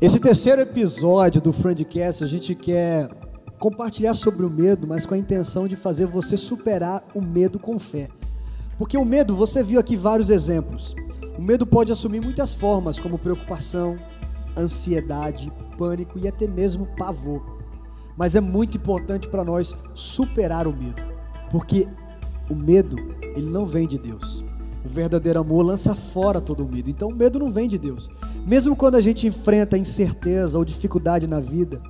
[0.01, 3.09] Esse terceiro episódio do Friendcast, a gente quer
[3.57, 7.79] compartilhar sobre o medo, mas com a intenção de fazer você superar o medo com
[7.79, 8.09] fé.
[8.77, 10.93] Porque o medo, você viu aqui vários exemplos.
[11.37, 13.97] O medo pode assumir muitas formas, como preocupação,
[14.57, 17.59] ansiedade, pânico e até mesmo pavor.
[18.15, 21.01] Mas é muito importante para nós superar o medo,
[21.49, 21.87] porque
[22.49, 22.97] o medo,
[23.35, 24.43] ele não vem de Deus.
[24.85, 26.89] O verdadeiro amor lança fora todo o medo.
[26.89, 28.09] Então o medo não vem de Deus.
[28.45, 31.81] Mesmo quando a gente enfrenta incerteza ou dificuldade na vida,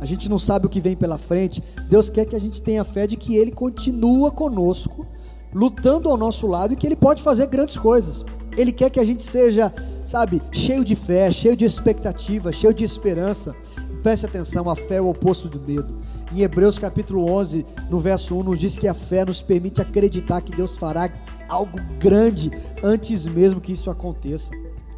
[0.00, 2.84] a gente não sabe o que vem pela frente, Deus quer que a gente tenha
[2.84, 5.04] fé de que Ele continua conosco,
[5.52, 8.24] lutando ao nosso lado e que Ele pode fazer grandes coisas.
[8.56, 9.72] Ele quer que a gente seja,
[10.04, 13.54] sabe, cheio de fé, cheio de expectativa, cheio de esperança.
[14.02, 15.96] Preste atenção, a fé é o oposto do medo.
[16.32, 20.40] Em Hebreus capítulo 11, no verso 1, nos diz que a fé nos permite acreditar
[20.40, 21.10] que Deus fará
[21.48, 22.50] algo grande
[22.82, 24.50] antes mesmo que isso aconteça.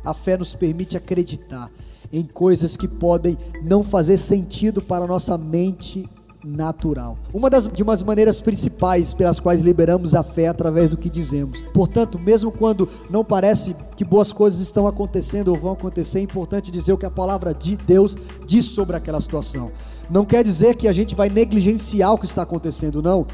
[0.05, 1.70] A fé nos permite acreditar
[2.12, 6.09] em coisas que podem não fazer sentido para a nossa mente
[6.45, 7.18] natural.
[7.32, 11.11] Uma das de umas maneiras principais pelas quais liberamos a fé é através do que
[11.11, 11.62] dizemos.
[11.74, 16.70] Portanto, mesmo quando não parece que boas coisas estão acontecendo ou vão acontecer, é importante
[16.70, 18.16] dizer o que a palavra de Deus
[18.47, 19.70] diz sobre aquela situação.
[20.09, 23.26] Não quer dizer que a gente vai negligenciar o que está acontecendo, não.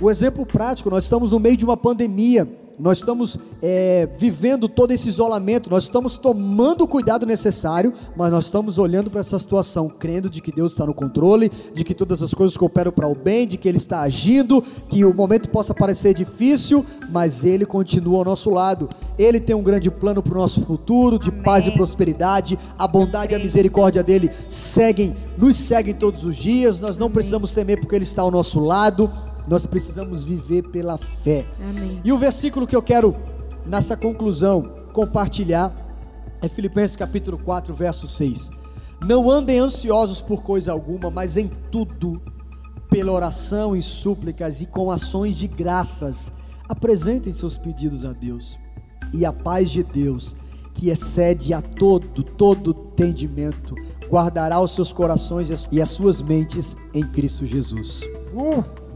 [0.00, 2.48] O exemplo prático, nós estamos no meio de uma pandemia
[2.80, 8.44] nós estamos é, vivendo todo esse isolamento, nós estamos tomando o cuidado necessário, mas nós
[8.44, 12.22] estamos olhando para essa situação, crendo de que Deus está no controle, de que todas
[12.22, 15.74] as coisas cooperam para o bem, de que Ele está agindo, que o momento possa
[15.74, 18.88] parecer difícil, mas Ele continua ao nosso lado.
[19.18, 21.42] Ele tem um grande plano para o nosso futuro, de Amém.
[21.42, 22.58] paz e prosperidade.
[22.78, 26.80] A bondade e a misericórdia dele seguem, nos seguem todos os dias.
[26.80, 29.10] Nós não precisamos temer porque Ele está ao nosso lado.
[29.48, 31.46] Nós precisamos viver pela fé.
[31.70, 32.00] Amém.
[32.04, 33.14] E o versículo que eu quero,
[33.66, 35.72] nessa conclusão, compartilhar
[36.42, 38.50] é Filipenses capítulo 4, verso 6.
[39.04, 42.20] Não andem ansiosos por coisa alguma, mas em tudo,
[42.90, 46.32] pela oração e súplicas e com ações de graças,
[46.68, 48.58] apresentem seus pedidos a Deus.
[49.12, 50.36] E a paz de Deus,
[50.74, 53.74] que excede a todo, todo entendimento,
[54.08, 58.02] guardará os seus corações e as- e as suas mentes em Cristo Jesus.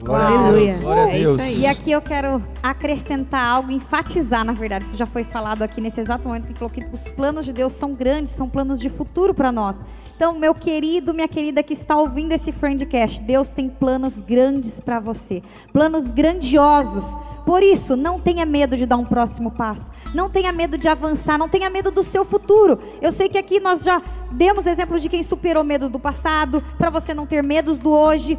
[0.07, 0.79] Aleluia.
[0.83, 1.41] Glória a É Deus.
[1.43, 1.61] isso aí.
[1.61, 6.01] E aqui eu quero acrescentar algo, enfatizar, na verdade, isso já foi falado aqui nesse
[6.01, 9.33] exato momento que falou que os planos de Deus são grandes, são planos de futuro
[9.35, 9.83] para nós.
[10.17, 15.01] Então, meu querido, minha querida que está ouvindo esse Friendcast, Deus tem planos grandes para
[15.01, 15.43] você,
[15.73, 17.17] planos grandiosos.
[17.45, 19.91] Por isso, não tenha medo de dar um próximo passo.
[20.15, 22.79] Não tenha medo de avançar, não tenha medo do seu futuro.
[23.03, 24.01] Eu sei que aqui nós já
[24.33, 28.39] demos exemplo de quem superou medos do passado, para você não ter medos do hoje.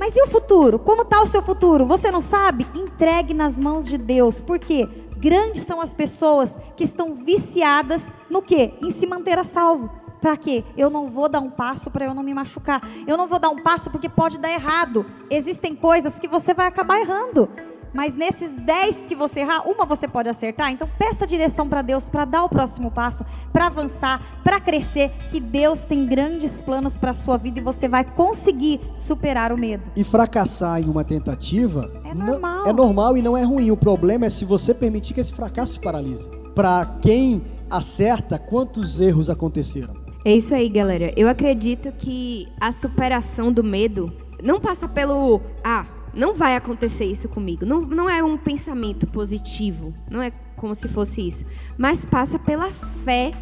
[0.00, 0.78] Mas e o futuro?
[0.78, 1.84] Como está o seu futuro?
[1.84, 2.66] Você não sabe?
[2.74, 4.40] Entregue nas mãos de Deus.
[4.40, 4.88] Por quê?
[5.18, 8.72] Grandes são as pessoas que estão viciadas no quê?
[8.80, 9.90] Em se manter a salvo.
[10.18, 10.64] Para quê?
[10.74, 12.80] Eu não vou dar um passo para eu não me machucar.
[13.06, 15.04] Eu não vou dar um passo porque pode dar errado.
[15.28, 17.46] Existem coisas que você vai acabar errando.
[17.92, 20.70] Mas nesses 10 que você errar, uma você pode acertar.
[20.70, 25.40] Então peça direção para Deus para dar o próximo passo, para avançar, para crescer, que
[25.40, 29.90] Deus tem grandes planos para sua vida e você vai conseguir superar o medo.
[29.96, 32.66] E fracassar em uma tentativa É não- normal.
[32.66, 33.70] é normal e não é ruim.
[33.70, 36.28] O problema é se você permitir que esse fracasso te paralise.
[36.54, 39.94] Para quem acerta, quantos erros aconteceram?
[40.24, 41.12] É isso aí, galera.
[41.16, 44.12] Eu acredito que a superação do medo
[44.42, 45.40] não passa pelo.
[45.64, 47.64] Ah, não vai acontecer isso comigo.
[47.64, 49.94] Não, não é um pensamento positivo.
[50.10, 51.44] Não é como se fosse isso.
[51.78, 52.70] Mas passa pela
[53.04, 53.32] fé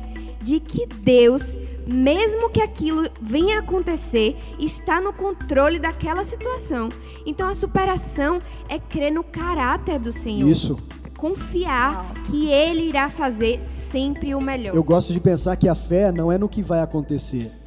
[0.43, 6.89] de que Deus, mesmo que aquilo venha a acontecer, está no controle daquela situação.
[7.27, 10.49] Então a superação é crer no caráter do Senhor.
[10.49, 10.79] Isso.
[11.17, 14.75] Confiar que Ele irá fazer sempre o melhor.
[14.75, 17.58] Eu gosto de pensar que a fé não é no que vai acontecer.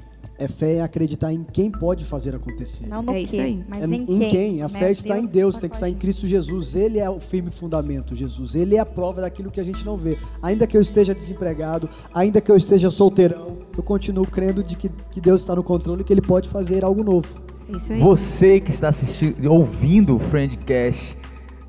[0.42, 2.88] É fé em acreditar em quem pode fazer acontecer.
[2.88, 3.64] Não no É isso quê, aí.
[3.70, 4.64] mas É em quem.
[4.64, 5.94] A fé está em Deus, tem que estar em.
[5.94, 6.74] Cristo Jesus.
[6.74, 8.56] Ele é o firme fundamento, Jesus.
[8.56, 10.18] Ele é a prova daquilo que a gente não vê.
[10.42, 14.90] Ainda que eu esteja desempregado, ainda que eu esteja solteirão, eu continuo crendo de que,
[15.12, 17.40] que Deus está no controle e que Ele pode fazer algo novo.
[17.72, 18.00] É isso aí.
[18.00, 21.16] Você que está assistindo, ouvindo o Friendcast,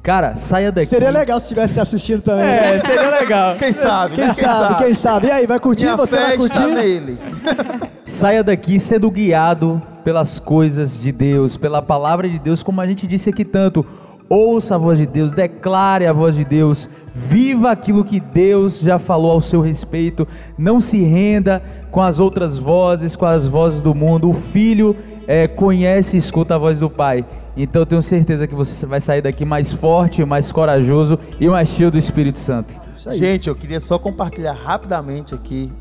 [0.03, 0.88] cara, saia daqui.
[0.88, 2.44] Seria legal se estivesse assistindo também.
[2.44, 3.57] É, seria legal.
[3.61, 4.32] Quem sabe, Quem, né?
[4.32, 5.26] sabe, quem sabe?
[5.28, 5.84] E aí, vai curtir?
[5.84, 6.59] Minha Você vai curtir?
[6.59, 7.18] está nele.
[8.05, 13.07] Saia daqui sendo guiado pelas coisas de Deus, pela palavra de Deus, como a gente
[13.07, 13.86] disse aqui tanto.
[14.28, 18.98] Ouça a voz de Deus, declare a voz de Deus, viva aquilo que Deus já
[18.98, 20.26] falou ao seu respeito,
[20.57, 24.30] não se renda com as outras vozes, com as vozes do mundo.
[24.30, 24.96] O filho
[25.33, 27.24] eh, conhece e escuta a voz do pai.
[27.57, 31.70] Então eu tenho certeza que você vai sair daqui mais forte, mais corajoso e mais
[31.70, 32.74] cheio do Espírito Santo.
[33.14, 35.72] Gente, eu queria só compartilhar rapidamente aqui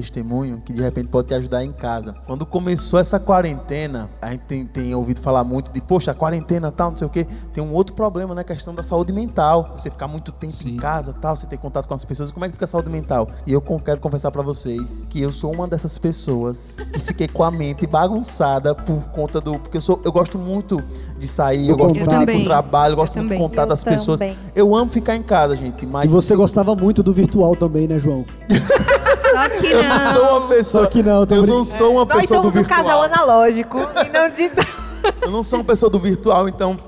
[0.00, 2.14] testemunho que de repente pode te ajudar em casa.
[2.26, 6.70] Quando começou essa quarentena, a gente tem, tem ouvido falar muito de, poxa, a quarentena
[6.70, 7.26] tal, não sei o quê.
[7.52, 8.42] Tem um outro problema, né?
[8.42, 9.74] A questão da saúde mental.
[9.76, 12.30] Você ficar muito tempo em casa tal, você ter contato com as pessoas.
[12.30, 13.28] Como é que fica a saúde mental?
[13.46, 17.42] E eu quero confessar pra vocês que eu sou uma dessas pessoas que fiquei com
[17.44, 19.58] a mente bagunçada por conta do.
[19.58, 20.82] Porque eu, sou, eu gosto muito
[21.18, 23.38] de sair, Do eu gosto muito de ir pro trabalho, eu gosto Eu muito de
[23.38, 24.20] contar Eu das pessoas.
[24.20, 24.36] também.
[24.54, 27.98] Eu amo ficar em casa, gente, mas E você gostava muito do virtual também, né,
[27.98, 28.24] João?
[29.42, 30.14] Só que Eu não não.
[30.14, 30.84] sou uma pessoa.
[30.84, 33.22] Só que não, eu não sou uma Nós pessoa do somos um casal virtual.
[33.22, 34.50] analógico e não de.
[35.22, 36.78] Eu não sou uma pessoa do virtual, então.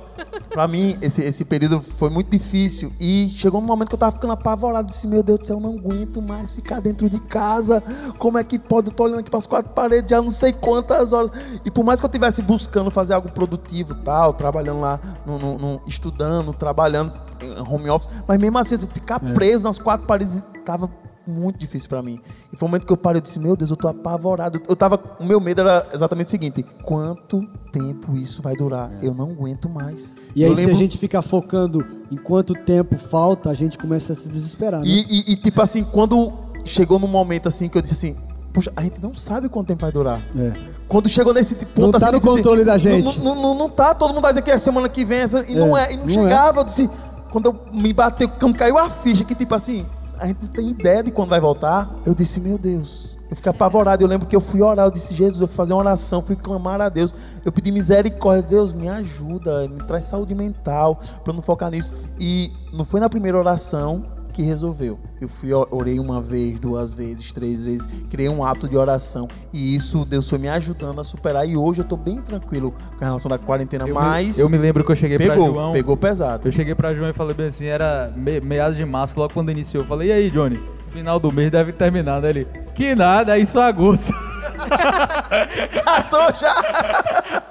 [0.50, 2.92] Pra mim, esse, esse período foi muito difícil.
[3.00, 4.88] E chegou um momento que eu tava ficando apavorado.
[4.88, 7.82] Disse, meu Deus do céu, eu não aguento mais ficar dentro de casa.
[8.18, 8.88] Como é que pode?
[8.88, 11.30] Eu tô olhando aqui pras quatro paredes já não sei quantas horas.
[11.64, 15.56] E por mais que eu estivesse buscando fazer algo produtivo tal, trabalhando lá, no, no-
[15.56, 20.46] no- estudando, trabalhando em home office, mas mesmo assim, eu ficar preso nas quatro paredes
[20.66, 20.90] tava
[21.30, 22.20] muito difícil pra mim.
[22.52, 24.60] E foi um momento que eu parei e disse, meu Deus, eu tô apavorado.
[24.68, 27.40] Eu tava, o meu medo era exatamente o seguinte, quanto
[27.72, 28.90] tempo isso vai durar?
[29.02, 30.14] Eu não aguento mais.
[30.34, 33.78] E aí, eu se lembro- a gente ficar focando em quanto tempo falta, a gente
[33.78, 34.86] começa a se desesperar, né?
[34.86, 36.32] E, e- e, tipo assim, quando
[36.64, 38.16] chegou num momento assim que eu disse assim,
[38.52, 40.20] puxa, a gente não sabe quanto tempo vai durar.
[40.36, 40.52] É.
[40.88, 43.18] Quando chegou nesse tipo, ponto Não tá assim, no disse controle da não- gente.
[43.20, 45.54] Não, não, não tá, todo mundo vai dizer que é semana que vem, essa, e
[45.54, 46.60] não É, é, e não, não chegava.
[46.60, 46.90] Eu disse,
[47.30, 49.86] quando eu me bateu, quando caiu a ficha, que tipo assim,
[50.20, 53.16] a gente não tem ideia de quando vai voltar, eu disse, meu Deus.
[53.30, 55.72] Eu fiquei apavorado, eu lembro que eu fui orar, eu disse, Jesus, eu fui fazer
[55.72, 57.14] uma oração, fui clamar a Deus,
[57.44, 61.92] eu pedi misericórdia, Deus, me ajuda, me traz saúde mental, eu não focar nisso.
[62.18, 64.98] E não foi na primeira oração que resolveu.
[65.20, 69.74] Eu fui, orei uma vez, duas vezes, três vezes, criei um hábito de oração e
[69.74, 73.28] isso Deus foi me ajudando a superar e hoje eu tô bem tranquilo com relação
[73.28, 75.72] da quarentena, Eu, mas me, eu me lembro que eu cheguei pra pegou, João.
[75.72, 76.46] pegou pesado.
[76.48, 79.50] Eu cheguei pra João e falei bem assim, era me, meados de março, logo quando
[79.50, 79.82] iniciou.
[79.84, 80.58] Eu falei, e aí, Johnny?
[80.88, 82.30] Final do mês deve terminar, né?
[82.30, 84.12] Ele, que nada, aí só agosto.
[86.10, 86.52] Tô já.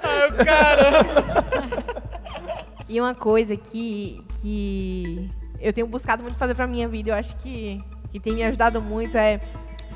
[0.02, 1.70] Aí o cara.
[2.88, 5.30] E uma coisa que, que
[5.60, 7.80] eu tenho buscado muito fazer pra minha vida, eu acho que,
[8.10, 9.40] que tem me ajudado muito, é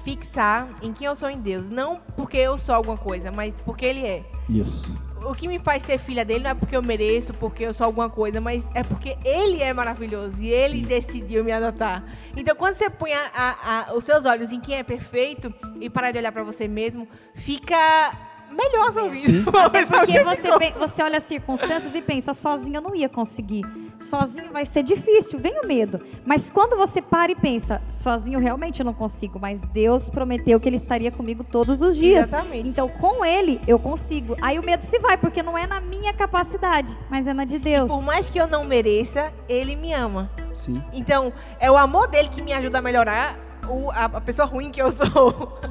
[0.05, 1.69] fixar em quem eu sou em Deus.
[1.69, 4.25] Não porque eu sou alguma coisa, mas porque Ele é.
[4.49, 4.97] Isso.
[5.27, 7.87] O que me faz ser filha dele não é porque eu mereço, porque eu sou
[7.87, 12.05] alguma coisa, mas é porque ele é maravilhoso e ele decidiu me adotar.
[12.37, 13.57] Então, quando você põe a- a-
[13.89, 15.51] a- os seus olhos em quem é perfeito
[15.81, 18.13] e parar de olhar pra você mesmo, fica
[18.55, 19.51] melhor vida.
[19.65, 23.65] Até porque você, pe- você olha as circunstâncias e pensa, sozinho eu não ia conseguir.
[23.99, 26.01] Sozinho vai ser difícil, vem o medo.
[26.25, 30.69] Mas quando você para e pensa, sozinho realmente eu não consigo, mas Deus prometeu que
[30.69, 32.29] Ele estaria comigo todos os dias.
[32.29, 32.69] Exatamente.
[32.69, 34.37] Então com Ele eu consigo.
[34.41, 37.59] Aí o medo se vai, porque não é na minha capacidade, mas é na de
[37.59, 37.91] Deus.
[37.91, 40.31] Por mais que eu não mereça, ele me ama.
[40.55, 40.83] Sim.
[40.93, 43.37] Então, é o amor dele que me ajuda a melhorar
[43.69, 45.59] o- a, a pessoa ruim que eu sou.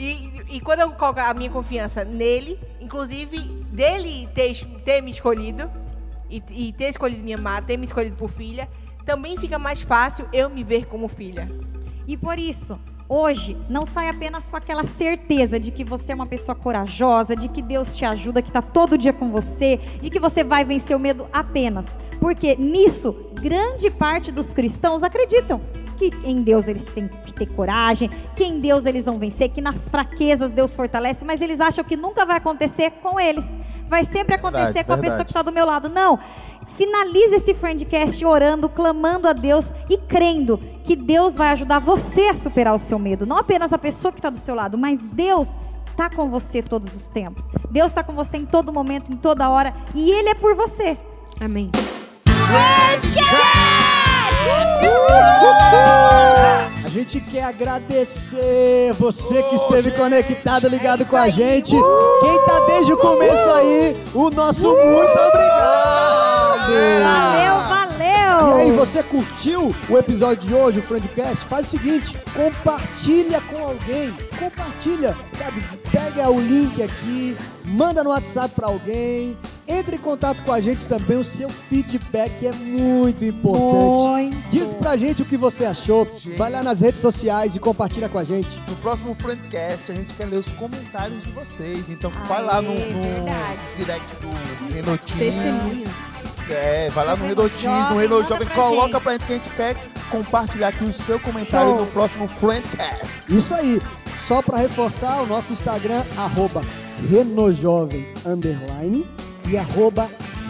[0.00, 3.36] E, e quando eu coloco a minha confiança nele, inclusive
[3.72, 5.68] dele ter, ter me escolhido,
[6.30, 8.68] e, e ter escolhido minha amada, ter me escolhido por filha,
[9.04, 11.50] também fica mais fácil eu me ver como filha.
[12.06, 12.78] E por isso,
[13.08, 17.48] hoje, não sai apenas com aquela certeza de que você é uma pessoa corajosa, de
[17.48, 20.96] que Deus te ajuda, que está todo dia com você, de que você vai vencer
[20.96, 21.98] o medo apenas.
[22.20, 25.60] Porque nisso, grande parte dos cristãos acreditam
[25.98, 29.60] que em Deus eles têm que ter coragem, que em Deus eles vão vencer, que
[29.60, 33.44] nas fraquezas Deus fortalece, mas eles acham que nunca vai acontecer com eles.
[33.88, 35.10] Vai sempre acontecer Verdade, com a verdade.
[35.10, 35.88] pessoa que está do meu lado.
[35.88, 36.18] Não.
[36.76, 42.34] Finalize esse friendcast orando, clamando a Deus e crendo que Deus vai ajudar você a
[42.34, 43.26] superar o seu medo.
[43.26, 45.56] Não apenas a pessoa que está do seu lado, mas Deus
[45.90, 47.48] está com você todos os tempos.
[47.70, 49.74] Deus está com você em todo momento, em toda hora.
[49.94, 50.96] E Ele é por você.
[51.40, 51.70] Amém.
[56.84, 61.70] A gente quer agradecer você que esteve conectado, ligado com a gente.
[61.70, 66.68] Quem tá desde o começo aí, o nosso muito obrigado.
[66.68, 67.77] Valeu, valeu!
[68.28, 71.46] E aí, você curtiu o episódio de hoje, o Friendcast?
[71.46, 74.14] Faz o seguinte, compartilha com alguém.
[74.38, 75.64] Compartilha, sabe?
[75.90, 79.36] Pega o link aqui, manda no WhatsApp pra alguém.
[79.66, 84.08] Entre em contato com a gente também, o seu feedback é muito importante.
[84.08, 84.48] Muito.
[84.50, 86.06] Diz pra gente o que você achou.
[86.36, 88.48] Vai lá nas redes sociais e compartilha com a gente.
[88.68, 91.88] No próximo Friendcast a gente quer ler os comentários de vocês.
[91.90, 93.26] Então vai lá no, no
[93.76, 95.88] direct do Renotinhos.
[96.50, 99.02] É, vai lá no Renotinhos, no manda Jovem, pra coloca gente.
[99.02, 99.76] pra gente que a gente quer
[100.10, 101.80] compartilhar aqui o seu comentário Show.
[101.80, 103.22] no próximo Friendcast.
[103.34, 103.80] Isso aí.
[104.16, 106.62] Só pra reforçar, o nosso Instagram, arroba
[107.10, 109.06] Renojovem, underline,
[109.48, 110.08] e arroba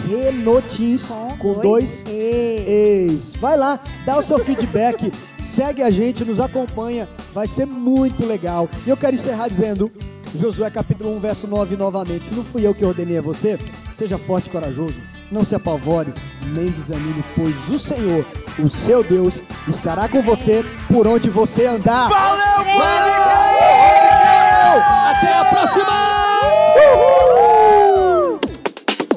[0.08, 2.64] Renotins, com, dois E.
[2.66, 3.36] ex.
[3.36, 8.68] Vai lá, dá o seu feedback, segue a gente, nos acompanha, vai ser muito legal.
[8.86, 9.90] E eu quero encerrar dizendo,
[10.34, 13.58] Josué capítulo 1, verso 9 novamente, não fui eu que ordenei a você?
[13.94, 14.94] Seja forte e corajoso,
[15.30, 16.12] não se apavore,
[16.46, 18.24] nem desanime, pois o Senhor,
[18.58, 22.08] o seu Deus, estará com você por onde você andar.
[22.08, 22.78] Valeu,
[25.10, 26.08] Até a próxima!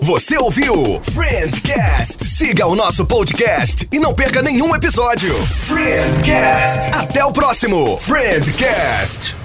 [0.01, 2.27] Você ouviu Friendcast?
[2.27, 5.33] Siga o nosso podcast e não perca nenhum episódio.
[5.45, 6.89] Friendcast.
[6.93, 9.40] Até o próximo Friendcast.